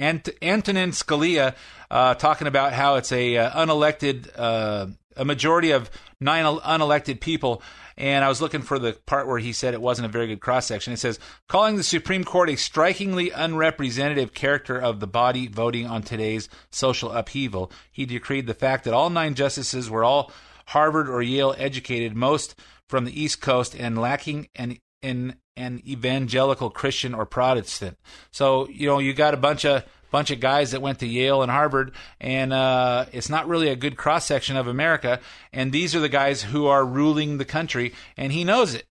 [0.00, 1.54] Ant- Antonin Scalia
[1.90, 4.86] uh, talking about how it's a uh, unelected uh,
[5.16, 7.62] a majority of nine el- unelected people.
[7.96, 10.40] And I was looking for the part where he said it wasn't a very good
[10.40, 10.94] cross section.
[10.94, 16.02] It says, calling the Supreme Court a strikingly unrepresentative character of the body voting on
[16.02, 20.32] today's social upheaval, he decreed the fact that all nine justices were all
[20.68, 22.54] Harvard or Yale educated, most
[22.88, 27.98] from the East Coast, and lacking an in an evangelical Christian or Protestant.
[28.30, 31.42] So you know you got a bunch of bunch of guys that went to Yale
[31.42, 35.20] and Harvard, and uh, it's not really a good cross section of America.
[35.52, 38.86] And these are the guys who are ruling the country, and he knows it.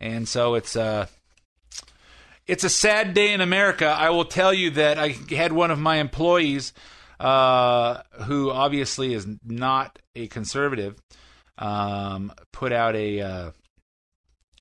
[0.00, 1.06] And so it's uh,
[2.46, 3.86] it's a sad day in America.
[3.86, 6.72] I will tell you that I had one of my employees,
[7.18, 10.96] uh, who obviously is not a conservative,
[11.58, 13.50] um, put out a uh,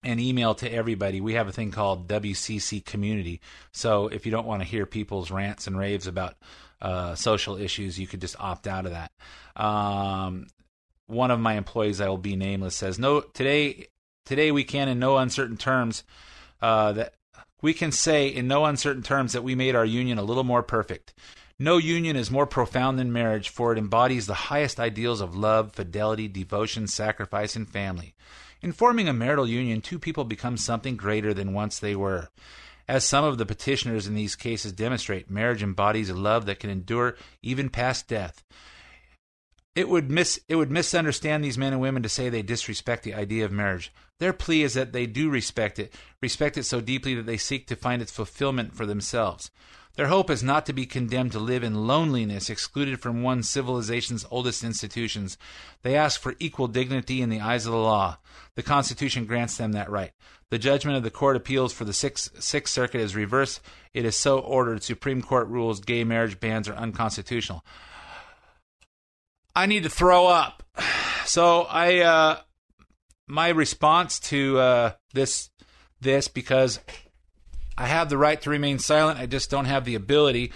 [0.06, 1.20] an email to everybody.
[1.20, 3.42] We have a thing called WCC Community.
[3.72, 6.36] So if you don't want to hear people's rants and raves about
[6.82, 9.12] uh, social issues, you could just opt out of that.
[9.56, 10.48] Um,
[11.08, 13.88] one of my employees, I will be nameless, says, "No, today,
[14.26, 16.04] today we can, in no uncertain terms,
[16.62, 17.14] uh, that
[17.62, 20.64] we can say in no uncertain terms that we made our union a little more
[20.64, 21.14] perfect."
[21.58, 25.72] No union is more profound than marriage, for it embodies the highest ideals of love,
[25.72, 28.14] fidelity, devotion, sacrifice, and family.
[28.66, 32.30] In forming a marital union, two people become something greater than once they were.
[32.88, 36.72] As some of the petitioners in these cases demonstrate, marriage embodies a love that can
[36.72, 38.44] endure even past death.
[39.76, 43.14] It would mis it would misunderstand these men and women to say they disrespect the
[43.14, 43.94] idea of marriage.
[44.18, 47.68] Their plea is that they do respect it, respect it so deeply that they seek
[47.68, 49.52] to find its fulfillment for themselves.
[49.96, 54.26] Their hope is not to be condemned to live in loneliness, excluded from one civilization's
[54.30, 55.38] oldest institutions.
[55.84, 58.18] They ask for equal dignity in the eyes of the law.
[58.56, 60.12] The Constitution grants them that right.
[60.50, 63.62] The judgment of the Court Appeals for the Sixth, Sixth Circuit is reversed.
[63.94, 64.84] It is so ordered.
[64.84, 67.64] Supreme Court rules gay marriage bans are unconstitutional.
[69.56, 70.64] I need to throw up.
[71.26, 72.40] So I, uh,
[73.26, 75.50] my response to uh, this,
[76.00, 76.80] this because
[77.78, 79.20] I have the right to remain silent.
[79.20, 80.52] I just don't have the ability.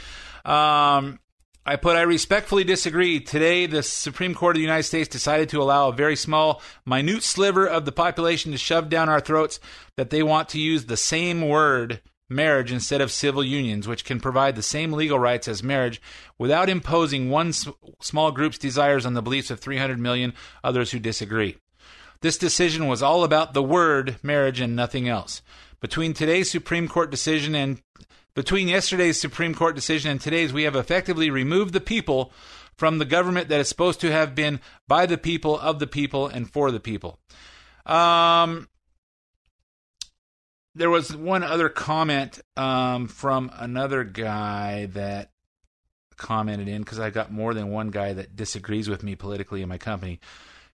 [0.45, 1.19] Um,
[1.65, 3.19] I put, I respectfully disagree.
[3.19, 7.21] Today, the Supreme Court of the United States decided to allow a very small, minute
[7.21, 9.60] sliver of the population to shove down our throats
[9.95, 14.19] that they want to use the same word, marriage, instead of civil unions, which can
[14.19, 16.01] provide the same legal rights as marriage
[16.38, 17.53] without imposing one
[18.01, 21.58] small group's desires on the beliefs of 300 million others who disagree.
[22.21, 25.41] This decision was all about the word marriage and nothing else.
[25.80, 27.82] Between today's Supreme Court decision and
[28.36, 32.32] between yesterday's Supreme Court decision and today's, we have effectively removed the people
[32.76, 36.28] from the government that is supposed to have been by the people, of the people,
[36.28, 37.20] and for the people.
[37.86, 38.70] Um,
[40.76, 45.32] there was one other comment um, from another guy that
[46.15, 49.70] commented in because I've got more than one guy that disagrees with me politically in
[49.70, 50.20] my company.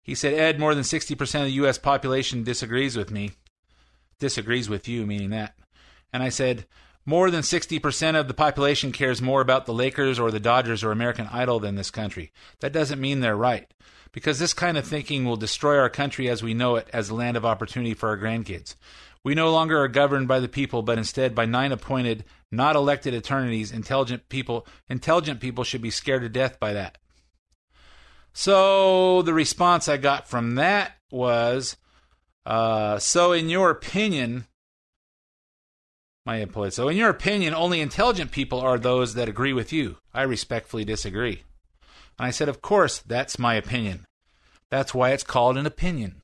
[0.01, 1.77] He said, Ed, more than 60% of the U.S.
[1.77, 3.31] population disagrees with me.
[4.23, 5.53] Disagrees with you, meaning that.
[6.13, 6.65] And I said,
[7.05, 10.93] more than 60% of the population cares more about the Lakers or the Dodgers or
[10.93, 12.31] American Idol than this country.
[12.61, 13.69] That doesn't mean they're right.
[14.13, 17.15] Because this kind of thinking will destroy our country as we know it as a
[17.15, 18.75] land of opportunity for our grandkids.
[19.25, 23.13] We no longer are governed by the people, but instead by nine appointed, not elected
[23.13, 23.73] attorneys.
[23.73, 26.97] Intelligent people, intelligent people should be scared to death by that.
[28.31, 31.75] So the response I got from that was,
[32.45, 34.45] uh, so in your opinion,
[36.25, 36.75] My employees.
[36.75, 39.97] So, in your opinion, only intelligent people are those that agree with you.
[40.13, 41.43] I respectfully disagree.
[42.17, 44.05] And I said, Of course, that's my opinion.
[44.69, 46.21] That's why it's called an opinion.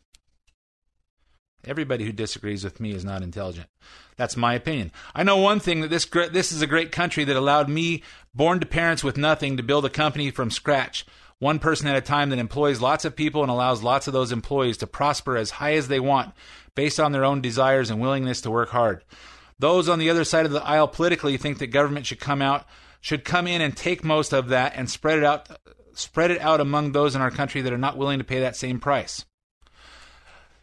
[1.65, 3.67] Everybody who disagrees with me is not intelligent.
[4.15, 4.91] That's my opinion.
[5.13, 8.01] I know one thing that this this is a great country that allowed me,
[8.34, 11.05] born to parents with nothing, to build a company from scratch,
[11.39, 14.32] one person at a time that employs lots of people and allows lots of those
[14.32, 16.34] employees to prosper as high as they want,
[16.75, 19.04] based on their own desires and willingness to work hard.
[19.58, 22.65] Those on the other side of the aisle politically think that government should come out
[23.02, 25.49] should come in and take most of that and spread it out
[25.93, 28.56] spread it out among those in our country that are not willing to pay that
[28.56, 29.25] same price.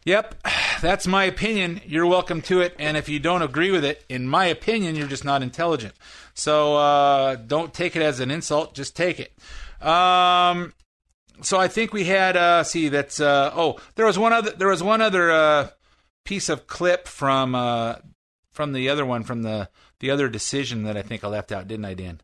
[0.05, 0.35] Yep,
[0.81, 1.81] that's my opinion.
[1.85, 2.75] You're welcome to it.
[2.79, 5.93] And if you don't agree with it, in my opinion, you're just not intelligent.
[6.33, 8.73] So uh, don't take it as an insult.
[8.73, 9.33] Just take it.
[9.81, 10.73] Um,
[11.41, 12.35] so I think we had.
[12.37, 13.19] Uh, see, that's.
[13.19, 14.51] Uh, oh, there was one other.
[14.51, 15.69] There was one other uh,
[16.25, 17.95] piece of clip from uh,
[18.51, 21.67] from the other one from the the other decision that I think I left out,
[21.67, 22.21] didn't I, Dan?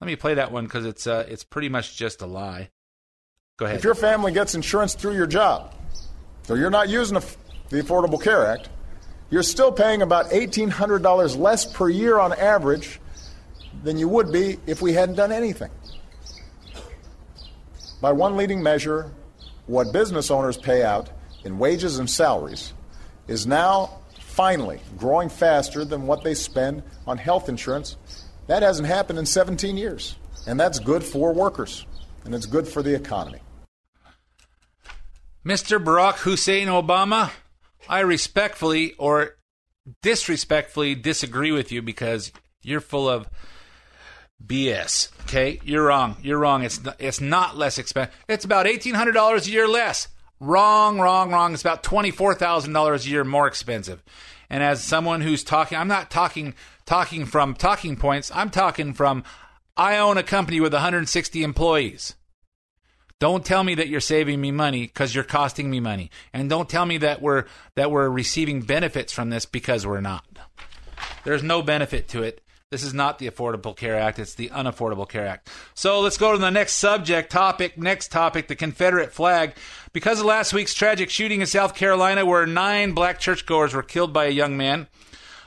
[0.00, 2.70] Let me play that one because it's uh, it's pretty much just a lie.
[3.58, 3.76] Go ahead.
[3.76, 5.74] If your family gets insurance through your job,
[6.44, 7.36] so you're not using the,
[7.68, 8.70] the Affordable Care Act,
[9.28, 12.98] you're still paying about $1,800 less per year on average
[13.84, 15.70] than you would be if we hadn't done anything.
[18.00, 19.10] By one leading measure,
[19.66, 21.10] what business owners pay out
[21.44, 22.72] in wages and salaries
[23.28, 27.96] is now finally growing faster than what they spend on health insurance.
[28.46, 30.16] That hasn't happened in 17 years.
[30.46, 31.84] And that's good for workers,
[32.24, 33.40] and it's good for the economy.
[35.44, 35.82] Mr.
[35.82, 37.30] Barack Hussein Obama,
[37.88, 39.36] I respectfully or
[40.02, 42.32] disrespectfully disagree with you because
[42.62, 43.28] you're full of
[44.44, 45.08] BS.
[45.22, 46.16] Okay, you're wrong.
[46.22, 46.64] You're wrong.
[46.64, 48.14] It's not, it's not less expensive.
[48.28, 50.08] It's about eighteen hundred dollars a year less.
[50.40, 51.52] Wrong, wrong, wrong.
[51.52, 54.02] It's about twenty four thousand dollars a year more expensive.
[54.48, 58.30] And as someone who's talking, I'm not talking talking from talking points.
[58.34, 59.22] I'm talking from
[59.76, 62.14] I own a company with 160 employees.
[63.20, 66.68] Don't tell me that you're saving me money because you're costing me money, and don't
[66.68, 67.44] tell me that we're
[67.76, 70.24] that we're receiving benefits from this because we're not.
[71.24, 72.40] There's no benefit to it.
[72.70, 75.50] This is not the Affordable Care Act, it's the Unaffordable Care Act.
[75.74, 77.76] So let's go to the next subject topic.
[77.76, 79.56] Next topic the Confederate flag.
[79.92, 84.12] Because of last week's tragic shooting in South Carolina, where nine black churchgoers were killed
[84.12, 84.86] by a young man,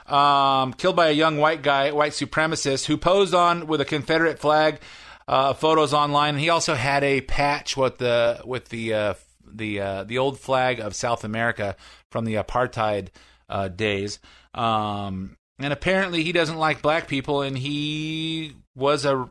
[0.06, 4.40] um, killed by a young white guy, white supremacist, who posed on with a Confederate
[4.40, 4.82] flag.
[5.26, 6.38] Uh, photos online.
[6.38, 9.14] He also had a patch with the with the uh,
[9.48, 11.78] the uh, the old flag of South America
[12.12, 13.08] from the apartheid
[13.48, 14.20] uh, days.
[14.54, 19.30] Um, and apparently, he doesn't like black people, and he was a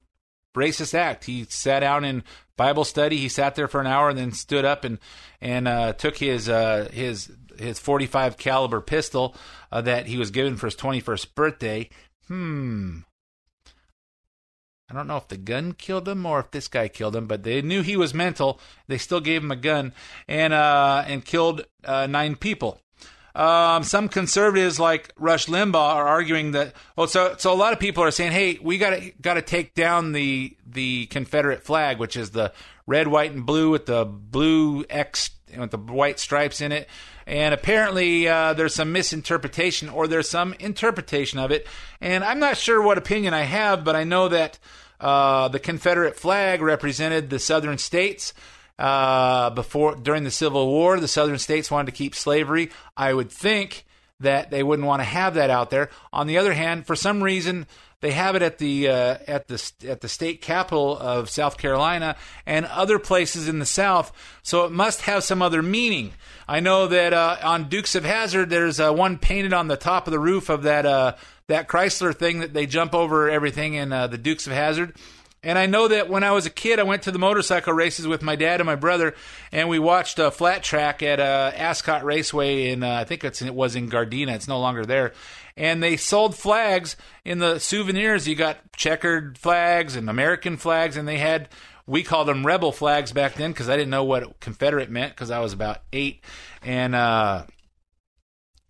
[0.55, 1.25] racist act.
[1.25, 2.25] He sat down in
[2.57, 3.17] Bible study.
[3.17, 4.99] He sat there for an hour and then stood up and
[5.41, 9.35] and uh, took his uh, his his 45 caliber pistol
[9.71, 11.89] uh, that he was given for his 21st birthday.
[12.29, 13.01] Hmm.
[14.91, 17.45] I don't know if the gun killed him or if this guy killed him, but
[17.45, 18.61] they knew he was mental.
[18.89, 19.95] They still gave him a gun
[20.29, 22.81] and uh, and killed uh, nine people.
[23.35, 26.75] Um, some conservatives like Rush Limbaugh are arguing that.
[26.97, 29.43] Well, so so a lot of people are saying, "Hey, we got to got to
[29.43, 32.53] take down the the Confederate flag, which is the
[32.87, 36.89] red, white, and blue with the blue X with the white stripes in it."
[37.27, 41.67] And apparently, uh, there's some misinterpretation, or there's some interpretation of it.
[42.01, 44.59] And I'm not sure what opinion I have, but I know that
[45.01, 48.35] uh, the Confederate flag represented the Southern states.
[48.79, 52.71] Uh, before during the Civil War, the Southern states wanted to keep slavery.
[52.97, 53.85] I would think
[54.21, 55.91] that they wouldn't want to have that out there.
[56.13, 57.67] On the other hand, for some reason,
[58.01, 62.17] they have it at the uh, at the at the state capital of South Carolina
[62.45, 64.13] and other places in the South.
[64.43, 66.13] So it must have some other meaning.
[66.49, 70.09] I know that uh, on Dukes of Hazzard, there's uh, one painted on the top
[70.09, 71.15] of the roof of that uh,
[71.47, 74.97] that Chrysler thing that they jump over everything in uh, the Dukes of Hazzard.
[75.45, 78.07] And I know that when I was a kid, I went to the motorcycle races
[78.07, 79.15] with my dad and my brother,
[79.51, 83.55] and we watched a flat track at uh, Ascot Raceway in uh, I think it
[83.55, 84.35] was in Gardena.
[84.35, 85.13] It's no longer there.
[85.57, 88.29] And they sold flags in the souvenirs.
[88.29, 91.49] You got checkered flags and American flags, and they had
[91.87, 95.33] we called them rebel flags back then because I didn't know what Confederate meant because
[95.33, 96.23] I was about eight,
[96.63, 97.47] and uh,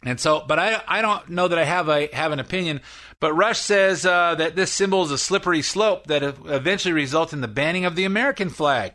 [0.04, 2.80] and so, but I I don't know that I have a have an opinion.
[3.20, 7.40] But Rush says uh, that this symbol is a slippery slope that eventually results in
[7.40, 8.94] the banning of the American flag.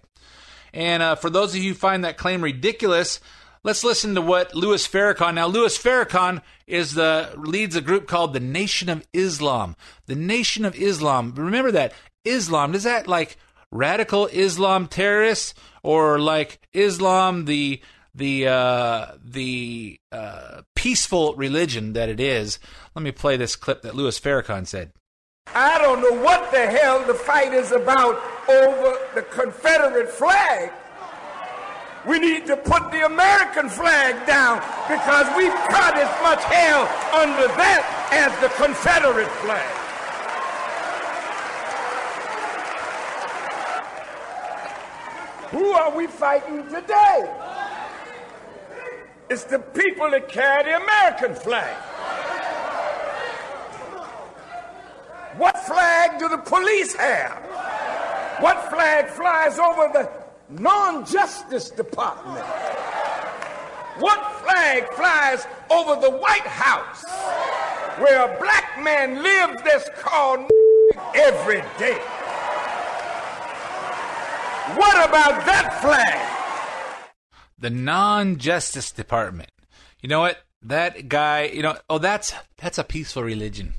[0.73, 3.21] And uh, for those of you who find that claim ridiculous,
[3.63, 5.35] let's listen to what Louis Farrakhan.
[5.35, 9.77] Now, Louis Farrakhan is the leads a group called the Nation of Islam.
[10.07, 11.33] The Nation of Islam.
[11.33, 11.93] Remember that
[12.25, 12.75] Islam.
[12.75, 13.37] Is that like
[13.71, 15.53] radical Islam terrorists
[15.83, 17.81] or like Islam the
[18.13, 22.59] the uh, the uh, peaceful religion that it is.
[22.95, 24.93] Let me play this clip that Louis Farrakhan said.
[25.53, 28.15] I don't know what the hell the fight is about
[28.47, 30.71] over the Confederate flag.
[32.07, 37.47] We need to put the American flag down because we've cut as much hell under
[37.59, 37.83] that
[38.13, 39.67] as the Confederate flag.
[45.51, 47.46] Who are we fighting today?
[49.29, 51.75] It's the people that carry the American flag.
[55.37, 57.37] What flag do the police have?
[58.39, 60.09] What flag flies over the
[60.49, 62.45] non justice department?
[63.99, 67.03] What flag flies over the White House
[67.99, 70.49] where a black man lives that's called
[71.15, 71.99] every day?
[74.77, 76.36] What about that flag?
[77.57, 79.49] The non-justice department.
[80.01, 80.39] You know what?
[80.61, 83.73] That guy, you know, oh, that's that's a peaceful religion.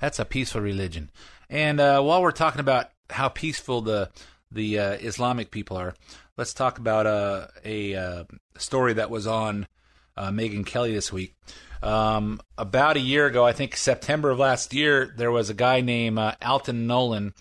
[0.00, 1.10] That's a peaceful religion.
[1.48, 4.10] And uh, while we're talking about how peaceful the
[4.50, 5.94] the uh, Islamic people are,
[6.36, 8.24] let's talk about uh, a uh,
[8.56, 9.66] story that was on
[10.16, 11.34] uh, Megyn Kelly this week.
[11.82, 15.80] Um, about a year ago, I think September of last year, there was a guy
[15.80, 17.34] named uh, Alton Nolan,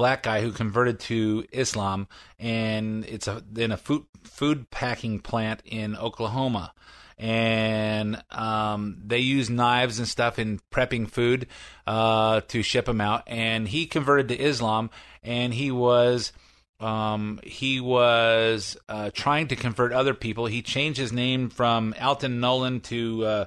[0.00, 5.60] black guy who converted to Islam, and it's a, in a food food packing plant
[5.66, 6.72] in Oklahoma.
[7.18, 11.48] And um, they use knives and stuff in prepping food
[11.86, 13.24] uh, to ship them out.
[13.26, 14.88] And he converted to Islam,
[15.22, 16.32] and he was
[16.80, 20.46] um, he was uh, trying to convert other people.
[20.46, 23.44] He changed his name from Alton Nolan to uh,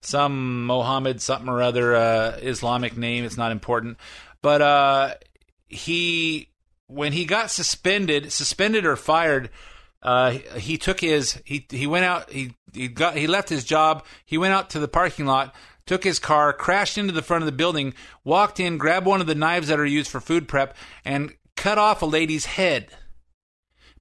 [0.00, 3.22] some Mohammed something or other uh, Islamic name.
[3.22, 3.98] It's not important,
[4.42, 5.14] but uh,
[5.72, 6.48] he
[6.86, 9.50] when he got suspended, suspended or fired,
[10.02, 14.04] uh, he took his he he went out he he got he left his job.
[14.24, 15.54] He went out to the parking lot,
[15.86, 17.94] took his car, crashed into the front of the building,
[18.24, 21.78] walked in, grabbed one of the knives that are used for food prep, and cut
[21.78, 22.88] off a lady's head.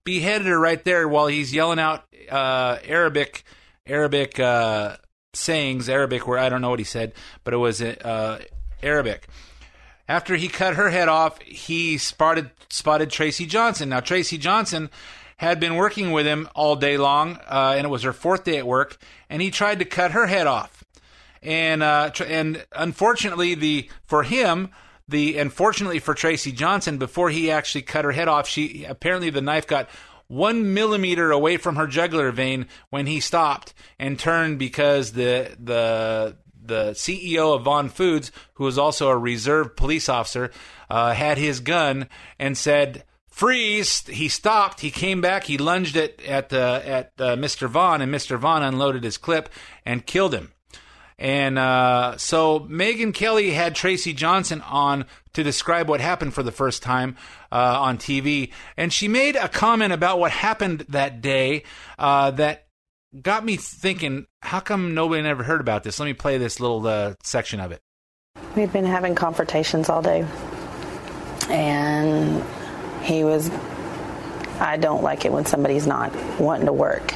[0.04, 3.44] Beheaded her right there while he's yelling out uh, Arabic
[3.86, 4.98] Arabic uh,
[5.34, 7.14] sayings, Arabic where I don't know what he said,
[7.44, 8.40] but it was uh,
[8.82, 9.28] Arabic.
[10.12, 13.88] After he cut her head off, he spotted spotted Traci Johnson.
[13.88, 14.90] Now Traci Johnson
[15.38, 18.58] had been working with him all day long, uh, and it was her fourth day
[18.58, 18.98] at work,
[19.30, 20.84] and he tried to cut her head off.
[21.42, 24.72] And uh, and unfortunately, the for him,
[25.08, 29.40] the unfortunately for Traci Johnson, before he actually cut her head off, she apparently the
[29.40, 29.88] knife got
[30.28, 36.36] one millimeter away from her jugular vein when he stopped and turned because the the
[36.64, 40.52] the CEO of Vaughn Foods, who was also a reserve police officer,
[40.90, 42.08] uh, had his gun
[42.40, 44.82] and said, "Freeze!" He stopped.
[44.82, 45.46] He came back.
[45.46, 47.68] He lunged it at uh, at uh, Mr.
[47.68, 48.38] Vaughn, and Mr.
[48.38, 49.50] Vaughn unloaded his clip
[49.86, 50.52] and killed him.
[51.22, 56.52] And uh, so Megyn Kelly had Traci Johnson on to describe what happened for the
[56.52, 57.16] first time
[57.52, 61.64] uh, on TV, and she made a comment about what happened that day
[62.00, 62.66] uh, that
[63.20, 64.26] got me thinking.
[64.42, 66.00] How come nobody ever heard about this?
[66.00, 67.82] Let me play this little uh, section of it.
[68.56, 70.26] We'd been having confrontations all day.
[71.50, 72.44] And
[73.04, 73.50] he was,
[74.60, 77.14] I don't like it when somebody's not wanting to work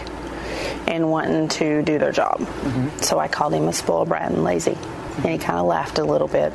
[0.88, 2.46] and wanting to do their job.
[3.02, 4.78] So I called him a spoiled brat and lazy.
[5.18, 6.54] And he kind of laughed a little bit,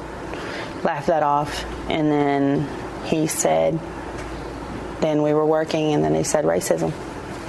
[0.84, 1.64] laughed that off.
[1.88, 2.68] And then
[3.06, 3.80] he said,
[5.00, 6.92] then we were working, and then he said racism.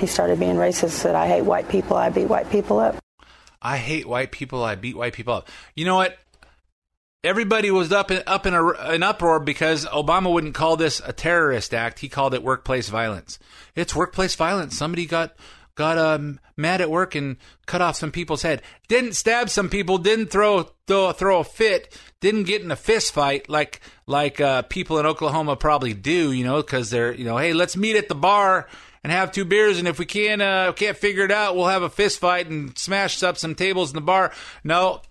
[0.02, 2.98] He started being racist, said, I hate white people, I beat white people up.
[3.62, 4.64] I hate white people.
[4.64, 5.50] I beat white people up.
[5.76, 6.18] You know what?
[7.24, 11.14] Everybody was up in, up in a, an uproar because Obama wouldn't call this a
[11.14, 12.00] terrorist act.
[12.00, 13.38] He called it workplace violence.
[13.76, 14.76] It's workplace violence.
[14.76, 15.36] Somebody got
[15.76, 17.38] got um, mad at work and
[17.68, 18.64] cut off some people's head.
[18.88, 20.00] Didn't stab some people.
[20.00, 21.96] Didn't throw throw, throw a fit.
[22.22, 26.32] Didn't get in a fist fight like like uh, people in Oklahoma probably do.
[26.32, 28.68] You know, because they're you know, hey, let's meet at the bar
[29.04, 31.84] and have two beers, and if we can't uh, can't figure it out, we'll have
[31.84, 34.32] a fist fight and smash up some tables in the bar.
[34.64, 35.02] No,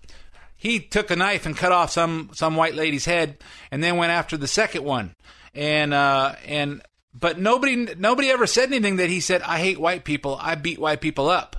[0.55, 3.37] he took a knife and cut off some some white lady's head,
[3.71, 5.15] and then went after the second one,
[5.53, 6.81] and uh, and
[7.13, 10.79] but nobody nobody ever said anything that he said I hate white people, I beat
[10.79, 11.55] white people up.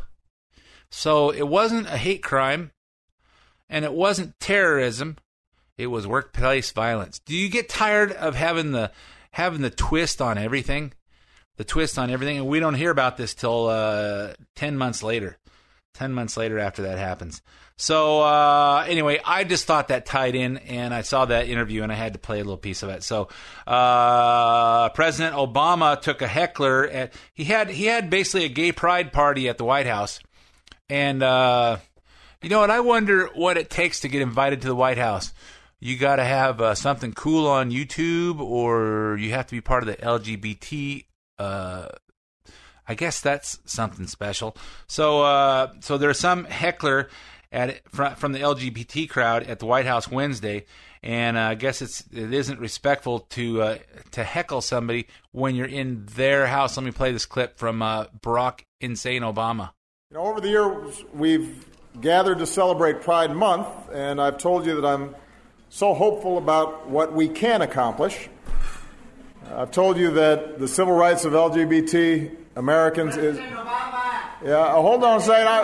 [0.90, 2.70] So it wasn't a hate crime,
[3.68, 5.16] and it wasn't terrorism.
[5.78, 7.18] It was workplace violence.
[7.18, 8.92] Do you get tired of having the
[9.32, 10.92] having the twist on everything?
[11.56, 15.38] The twist on everything, and we don't hear about this till uh, ten months later.
[15.94, 17.42] Ten months later, after that happens.
[17.76, 21.92] So uh, anyway, I just thought that tied in, and I saw that interview, and
[21.92, 23.02] I had to play a little piece of it.
[23.02, 23.28] So
[23.66, 26.86] uh, President Obama took a heckler.
[26.86, 30.20] At, he had he had basically a gay pride party at the White House,
[30.88, 31.78] and uh,
[32.42, 32.70] You know what?
[32.70, 35.32] I wonder what it takes to get invited to the White House.
[35.78, 39.82] You got to have uh, something cool on YouTube, or you have to be part
[39.82, 41.04] of the LGBT.
[41.42, 41.88] Uh,
[42.86, 44.56] I guess that's something special.
[44.86, 47.08] So, uh, so there's some heckler
[47.52, 50.64] at from, from the LGBT crowd at the White House Wednesday,
[51.02, 53.78] and uh, I guess it's it isn't respectful to uh,
[54.12, 56.76] to heckle somebody when you're in their house.
[56.76, 59.70] Let me play this clip from uh, Barack Insane Obama.
[60.10, 61.64] You know, over the years, we've
[62.00, 65.14] gathered to celebrate Pride Month, and I've told you that I'm
[65.68, 68.28] so hopeful about what we can accomplish.
[69.50, 73.38] I've told you that the civil rights of LGBT Americans is.
[73.38, 75.46] Yeah, uh, hold on a second.
[75.46, 75.60] I,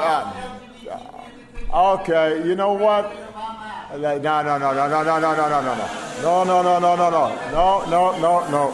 [1.73, 3.07] uh, okay, you know what?
[3.07, 5.75] Uh, No, no, no, no, no, no, no, no, no,
[6.23, 7.11] no, no, no, no, no, no,
[7.51, 8.71] no, no, no, no, no.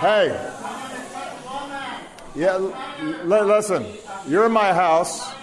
[0.00, 0.28] Hey.
[2.34, 2.72] Yeah, l-
[3.46, 3.84] listen.
[4.26, 5.20] You're in my house.
[5.22, 5.36] And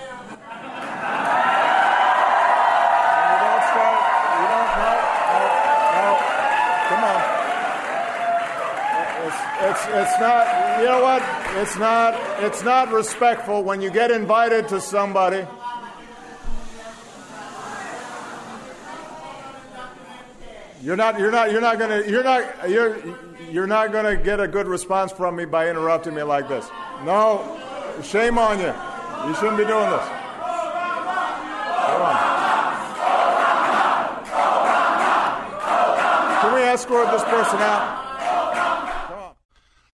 [3.29, 3.99] you don't start.
[4.39, 4.71] You don't.
[4.79, 4.91] No,
[5.29, 5.43] no,
[6.01, 6.13] no.
[6.89, 7.19] Come on.
[9.69, 10.79] It's, it's, not.
[10.79, 11.21] You know what?
[11.57, 12.15] It's not.
[12.43, 15.45] It's not respectful when you get invited to somebody.
[20.81, 21.19] You're not.
[21.19, 21.51] You're not.
[21.51, 22.01] You're not gonna.
[22.07, 22.67] You're not.
[22.67, 22.97] You're.
[23.51, 26.67] You're not gonna get a good response from me by interrupting me like this.
[27.05, 27.59] No.
[28.01, 28.73] Shame on you.
[29.27, 30.05] You shouldn't be doing this.
[31.85, 32.39] Come on.
[36.41, 38.08] Can we escort this person out?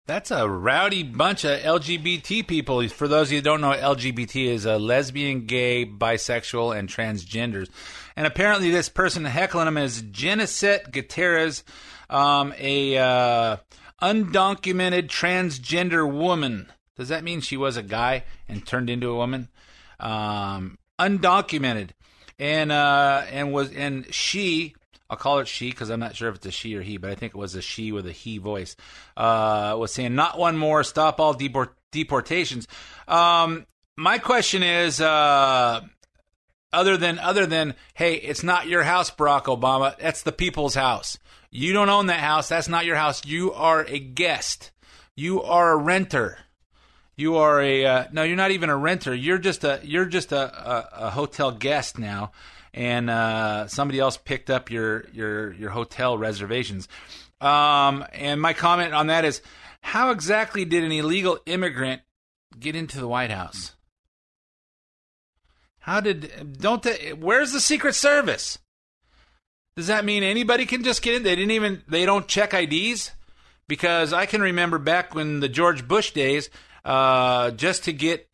[0.06, 2.86] That's a rowdy bunch of LGBT people.
[2.90, 7.70] For those of you who don't know, LGBT is a lesbian, gay, bisexual, and transgenders.
[8.14, 11.64] And apparently, this person heckling him is Jennicet Gutierrez,
[12.10, 13.56] um, a uh,
[14.02, 16.70] undocumented transgender woman.
[16.98, 19.48] Does that mean she was a guy and turned into a woman?
[19.98, 21.92] Um, undocumented,
[22.38, 24.74] and uh, and was and she
[25.14, 27.10] I'll call it she because I'm not sure if it's a she or he, but
[27.10, 28.74] I think it was a she with a he voice.
[29.16, 32.66] Uh, was saying not one more, stop all deport- deportations.
[33.06, 33.64] Um,
[33.96, 35.82] my question is, uh,
[36.72, 39.96] other than other than hey, it's not your house, Barack Obama.
[39.98, 41.16] That's the people's house.
[41.52, 42.48] You don't own that house.
[42.48, 43.24] That's not your house.
[43.24, 44.72] You are a guest.
[45.14, 46.38] You are a renter.
[47.16, 48.24] You are a uh, no.
[48.24, 49.14] You're not even a renter.
[49.14, 52.32] You're just a you're just a, a, a hotel guest now,
[52.74, 56.88] and uh, somebody else picked up your your your hotel reservations.
[57.40, 59.40] Um, and my comment on that is,
[59.80, 62.02] how exactly did an illegal immigrant
[62.58, 63.74] get into the White House?
[65.78, 68.58] How did don't they, where's the Secret Service?
[69.76, 71.22] Does that mean anybody can just get in?
[71.22, 73.12] They didn't even they don't check IDs
[73.68, 76.50] because I can remember back when the George Bush days,
[76.84, 78.28] uh, just to get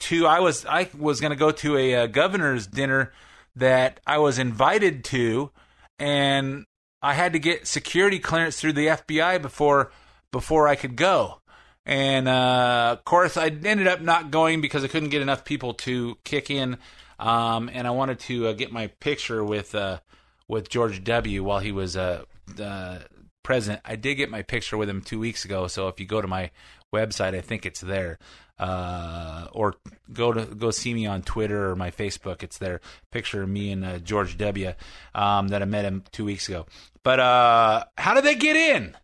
[0.00, 3.12] to I was I was going to go to a, uh governor's dinner
[3.58, 5.50] that I was invited to,
[5.98, 6.64] and
[7.02, 9.92] I had to get security clearance through the FBI before
[10.32, 11.40] before I could go.
[11.86, 15.74] And uh, of course, I ended up not going because I couldn't get enough people
[15.74, 16.76] to kick in.
[17.18, 20.00] Um, and I wanted to uh, get my picture with uh,
[20.48, 21.42] with George W.
[21.42, 22.24] while he was uh,
[22.60, 22.98] uh,
[23.42, 23.82] president.
[23.84, 25.66] I did get my picture with him two weeks ago.
[25.66, 26.50] So if you go to my
[26.94, 28.18] website, I think it's there.
[28.58, 29.74] Uh, or
[30.12, 32.42] go to go see me on Twitter or my Facebook.
[32.42, 32.80] It's there.
[33.12, 34.72] Picture of me and uh, George W.
[35.14, 36.66] Um, that I met him two weeks ago.
[37.02, 38.96] But uh, how did they get in?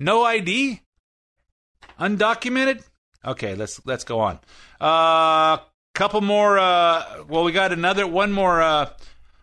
[0.00, 0.80] No ID?
[2.00, 2.82] Undocumented?
[3.24, 4.40] Okay, let's let's go on.
[4.80, 5.58] Uh
[5.94, 8.88] couple more uh well we got another one more uh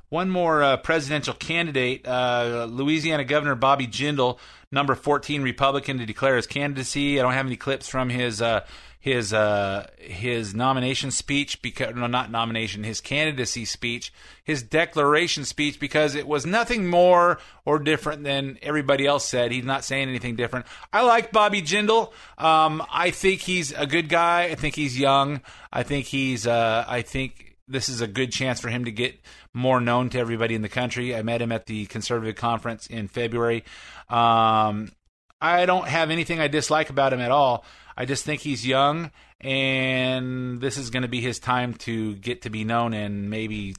[0.10, 4.39] one more uh, presidential candidate, uh, Louisiana Governor Bobby Jindal,
[4.72, 7.20] number 14 Republican, to declare his candidacy.
[7.20, 8.66] I don't have any clips from his uh,
[8.99, 14.12] his uh, his nomination speech because no, not nomination, his candidacy speech,
[14.43, 19.53] his declaration speech because it was nothing more or different than everybody else said.
[19.53, 20.66] He's not saying anything different.
[20.91, 22.12] I like Bobby Jindal.
[22.38, 24.43] Um, I think he's a good guy.
[24.45, 25.41] I think he's young.
[25.72, 26.45] I think he's.
[26.45, 29.20] Uh, I think this is a good chance for him to get
[29.54, 31.16] more known to everybody in the country.
[31.16, 33.64] I met him at the conservative conference in February.
[34.10, 34.92] Um,
[35.40, 37.64] I don't have anything I dislike about him at all.
[37.96, 42.42] I just think he's young, and this is going to be his time to get
[42.42, 42.94] to be known.
[42.94, 43.76] And maybe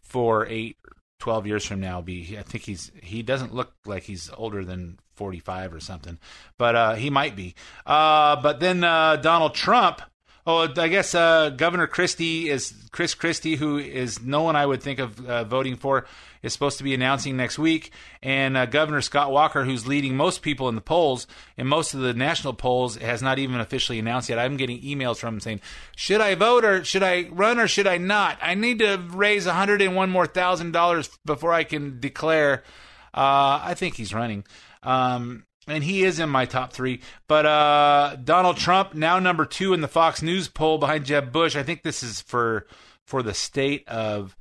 [0.00, 0.76] for eight,
[1.20, 4.98] 12 years from now, be I think he's he doesn't look like he's older than
[5.14, 6.18] 45 or something,
[6.58, 7.54] but uh, he might be.
[7.86, 10.02] Uh, but then uh, Donald Trump
[10.44, 14.82] Oh, I guess uh, Governor Christie is Chris Christie, who is no one I would
[14.82, 16.04] think of uh, voting for,
[16.42, 17.92] is supposed to be announcing next week,
[18.24, 22.00] and uh, Governor Scott Walker, who's leading most people in the polls, and most of
[22.00, 24.40] the national polls, has not even officially announced yet.
[24.40, 25.60] I'm getting emails from him saying,
[25.94, 28.38] "Should I vote or should I run or should I not?
[28.42, 32.64] I need to raise a hundred and one more thousand dollars before I can declare."
[33.14, 34.44] Uh, I think he's running.
[34.82, 37.00] Um, and he is in my top three.
[37.28, 41.56] But uh, Donald Trump now number two in the Fox News poll behind Jeb Bush.
[41.56, 42.66] I think this is for
[43.06, 44.36] for the state of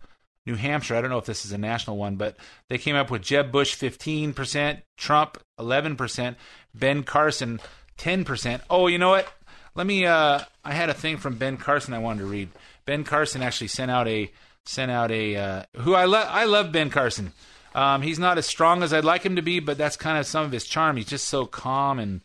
[0.45, 0.95] New Hampshire.
[0.95, 3.51] I don't know if this is a national one, but they came up with Jeb
[3.51, 6.38] Bush fifteen percent, Trump eleven percent,
[6.74, 7.59] Ben Carson
[7.97, 8.63] ten percent.
[8.69, 9.32] Oh, you know what?
[9.76, 10.05] Let me.
[10.05, 12.49] Uh, I had a thing from Ben Carson I wanted to read.
[12.86, 14.32] Ben Carson actually sent out a
[14.65, 16.28] sent out a uh, who I love.
[16.30, 17.32] I love Ben Carson.
[17.74, 20.26] Um, he's not as strong as I'd like him to be, but that's kind of
[20.26, 20.97] some of his charm.
[20.97, 22.22] He's just so calm and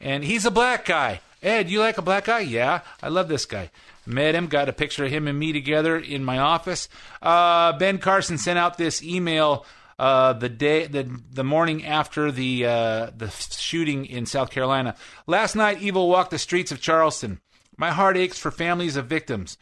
[0.00, 1.20] and he's a black guy.
[1.42, 2.40] Ed, you like a black guy?
[2.40, 3.70] Yeah, I love this guy.
[4.06, 6.88] Met him, got a picture of him and me together in my office.
[7.22, 9.64] Uh, ben Carson sent out this email
[9.98, 14.96] uh, the day, the the morning after the uh, the shooting in South Carolina.
[15.26, 17.40] Last night, evil walked the streets of Charleston.
[17.76, 19.58] My heart aches for families of victims.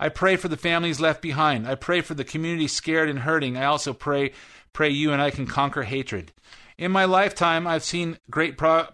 [0.00, 1.68] I pray for the families left behind.
[1.68, 3.56] I pray for the community scared and hurting.
[3.56, 4.32] I also pray
[4.72, 6.32] pray you and I can conquer hatred.
[6.78, 8.88] In my lifetime, I've seen great pro-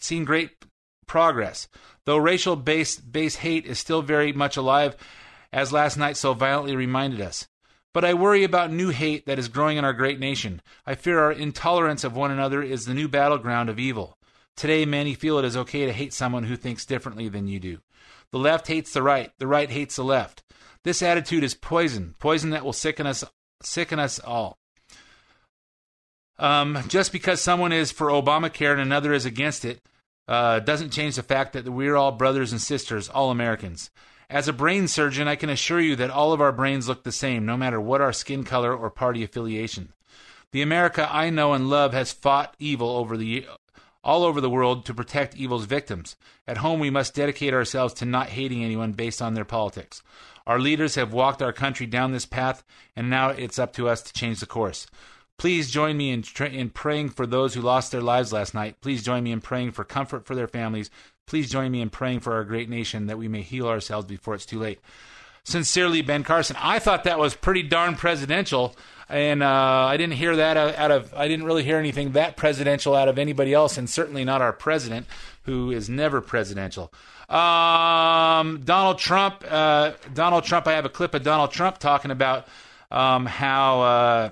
[0.00, 0.50] seen great
[1.06, 1.68] progress,
[2.04, 4.96] though racial based base hate is still very much alive,
[5.52, 7.48] as last night so violently reminded us.
[7.92, 10.60] But I worry about new hate that is growing in our great nation.
[10.84, 14.18] I fear our intolerance of one another is the new battleground of evil.
[14.56, 17.78] Today, many feel it is okay to hate someone who thinks differently than you do.
[18.30, 20.42] The left hates the right, the right hates the left.
[20.82, 23.24] This attitude is poison, poison that will sicken us,
[23.62, 24.58] sicken us all.
[26.38, 29.80] Um, just because someone is for Obamacare and another is against it
[30.26, 33.90] uh, doesn't change the fact that we're all brothers and sisters, all Americans.
[34.30, 37.12] As a brain surgeon, I can assure you that all of our brains look the
[37.12, 39.92] same, no matter what our skin color or party affiliation.
[40.50, 43.46] The America I know and love has fought evil over the
[44.02, 46.14] all over the world to protect evil's victims.
[46.46, 50.02] At home, we must dedicate ourselves to not hating anyone based on their politics.
[50.46, 52.62] Our leaders have walked our country down this path,
[52.94, 54.86] and now it's up to us to change the course.
[55.36, 58.80] Please join me in, tra- in praying for those who lost their lives last night.
[58.80, 60.90] Please join me in praying for comfort for their families.
[61.26, 64.34] Please join me in praying for our great nation that we may heal ourselves before
[64.34, 64.80] it's too late.
[65.42, 66.56] Sincerely, Ben Carson.
[66.58, 68.74] I thought that was pretty darn presidential,
[69.10, 71.12] and uh, I didn't hear that out of.
[71.14, 74.54] I didn't really hear anything that presidential out of anybody else, and certainly not our
[74.54, 75.06] president,
[75.42, 76.90] who is never presidential.
[77.28, 79.44] Um, Donald Trump.
[79.46, 80.66] Uh, Donald Trump.
[80.66, 82.48] I have a clip of Donald Trump talking about
[82.90, 83.82] um, how.
[83.82, 84.30] Uh,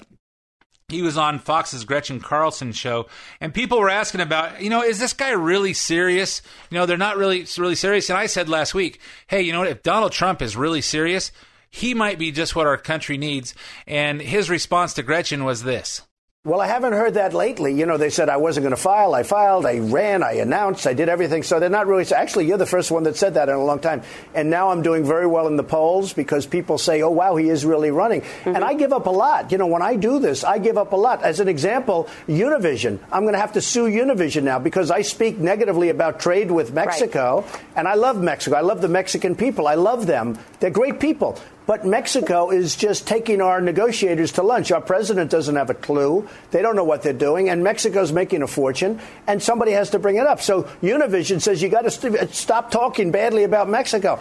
[0.88, 3.06] he was on Fox's Gretchen Carlson show,
[3.40, 6.42] and people were asking about, you know, is this guy really serious?
[6.70, 8.10] You know, they're not really really serious.
[8.10, 9.68] And I said last week, hey, you know what?
[9.68, 11.32] If Donald Trump is really serious,
[11.70, 13.54] he might be just what our country needs.
[13.86, 16.02] And his response to Gretchen was this.
[16.44, 17.72] Well, I haven't heard that lately.
[17.72, 19.14] You know, they said I wasn't going to file.
[19.14, 19.64] I filed.
[19.64, 20.24] I ran.
[20.24, 20.88] I announced.
[20.88, 21.44] I did everything.
[21.44, 22.04] So they're not really.
[22.12, 24.02] Actually, you're the first one that said that in a long time.
[24.34, 27.48] And now I'm doing very well in the polls because people say, "Oh, wow, he
[27.48, 28.56] is really running." Mm-hmm.
[28.56, 29.52] And I give up a lot.
[29.52, 31.22] You know, when I do this, I give up a lot.
[31.22, 32.98] As an example, Univision.
[33.12, 36.72] I'm going to have to sue Univision now because I speak negatively about trade with
[36.72, 37.44] Mexico,
[37.76, 38.56] and I love Mexico.
[38.56, 39.68] I love the Mexican people.
[39.68, 40.36] I love them.
[40.58, 41.38] They're great people.
[41.72, 44.70] But Mexico is just taking our negotiators to lunch.
[44.70, 46.28] Our president doesn't have a clue.
[46.50, 47.48] They don't know what they're doing.
[47.48, 49.00] And Mexico's making a fortune.
[49.26, 50.42] And somebody has to bring it up.
[50.42, 54.20] So Univision says you got to st- stop talking badly about Mexico.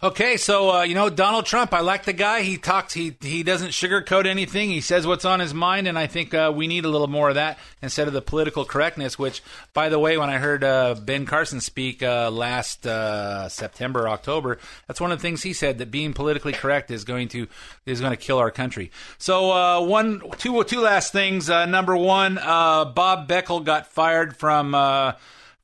[0.00, 1.74] Okay, so uh, you know Donald Trump.
[1.74, 2.42] I like the guy.
[2.42, 2.94] He talks.
[2.94, 4.70] He he doesn't sugarcoat anything.
[4.70, 7.30] He says what's on his mind, and I think uh, we need a little more
[7.30, 9.18] of that instead of the political correctness.
[9.18, 9.42] Which,
[9.72, 14.58] by the way, when I heard uh, Ben Carson speak uh, last uh, September, October,
[14.86, 17.48] that's one of the things he said that being politically correct is going to
[17.84, 18.92] is going to kill our country.
[19.18, 21.48] So uh, one, two, two last things.
[21.48, 24.76] number one, Bob Beckel got fired from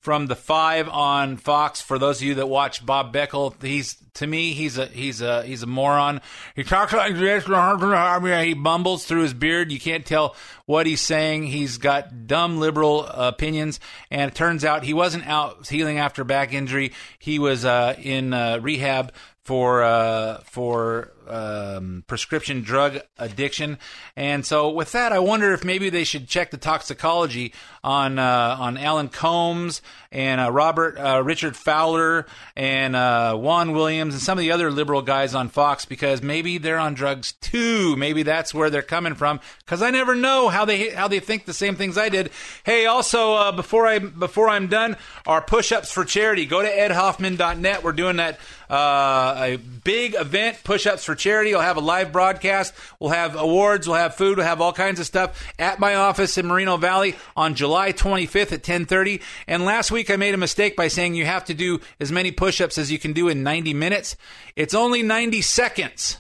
[0.05, 1.81] from the five on Fox.
[1.81, 5.43] For those of you that watch Bob Beckel, he's to me he's a he's a
[5.45, 6.21] he's a moron.
[6.55, 7.47] He talks like this.
[7.47, 9.73] He mumbles through his beard.
[9.73, 10.37] You can't tell
[10.67, 11.45] what he's saying.
[11.45, 13.81] He's got dumb liberal opinions,
[14.11, 16.93] and it turns out he wasn't out healing after back injury.
[17.19, 19.11] He was uh, in uh, rehab
[19.43, 23.79] for uh, for um, prescription drug addiction.
[24.17, 27.53] And so, with that, I wonder if maybe they should check the toxicology
[27.83, 34.15] on uh, on Alan Colmes and uh, Robert uh, Richard Fowler and uh, Juan Williams
[34.15, 37.97] and some of the other liberal guys on Fox because maybe they're on drugs too.
[37.97, 39.41] Maybe that's where they're coming from.
[39.59, 42.31] Because I never know how they how they think the same things I did.
[42.65, 44.97] Hey, also uh, before I before I'm done,
[45.27, 46.47] our push-ups for charity.
[46.47, 47.83] Go to edhoffman.net.
[47.83, 48.39] We're doing that
[48.71, 51.55] uh, a big event, push-ups for charity.
[51.55, 52.75] I'll have a live broadcast.
[52.99, 53.87] We'll have awards.
[53.87, 54.39] We'll have food.
[54.39, 58.53] We'll have all kinds of stuff at my office in Moreno Valley on July 25th
[58.53, 59.21] at 10:30.
[59.47, 62.31] And last week I made a mistake by saying you have to do as many
[62.31, 64.17] push-ups as you can do in 90 minutes.
[64.57, 66.19] It's only 90 seconds.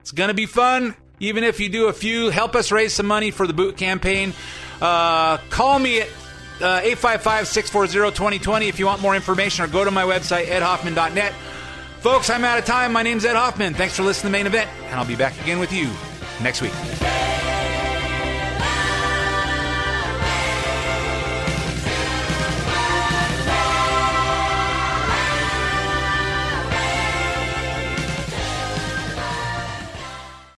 [0.00, 0.96] It's going to be fun.
[1.20, 4.32] Even if you do a few, help us raise some money for the boot campaign.
[4.80, 6.08] Uh, call me at
[6.60, 11.32] uh, 855 640 2020 if you want more information, or go to my website, edhoffman.net.
[12.02, 12.92] Folks, I'm out of time.
[12.92, 13.74] My name's Ed Hoffman.
[13.74, 15.88] Thanks for listening to the main event, and I'll be back again with you
[16.42, 16.72] next week.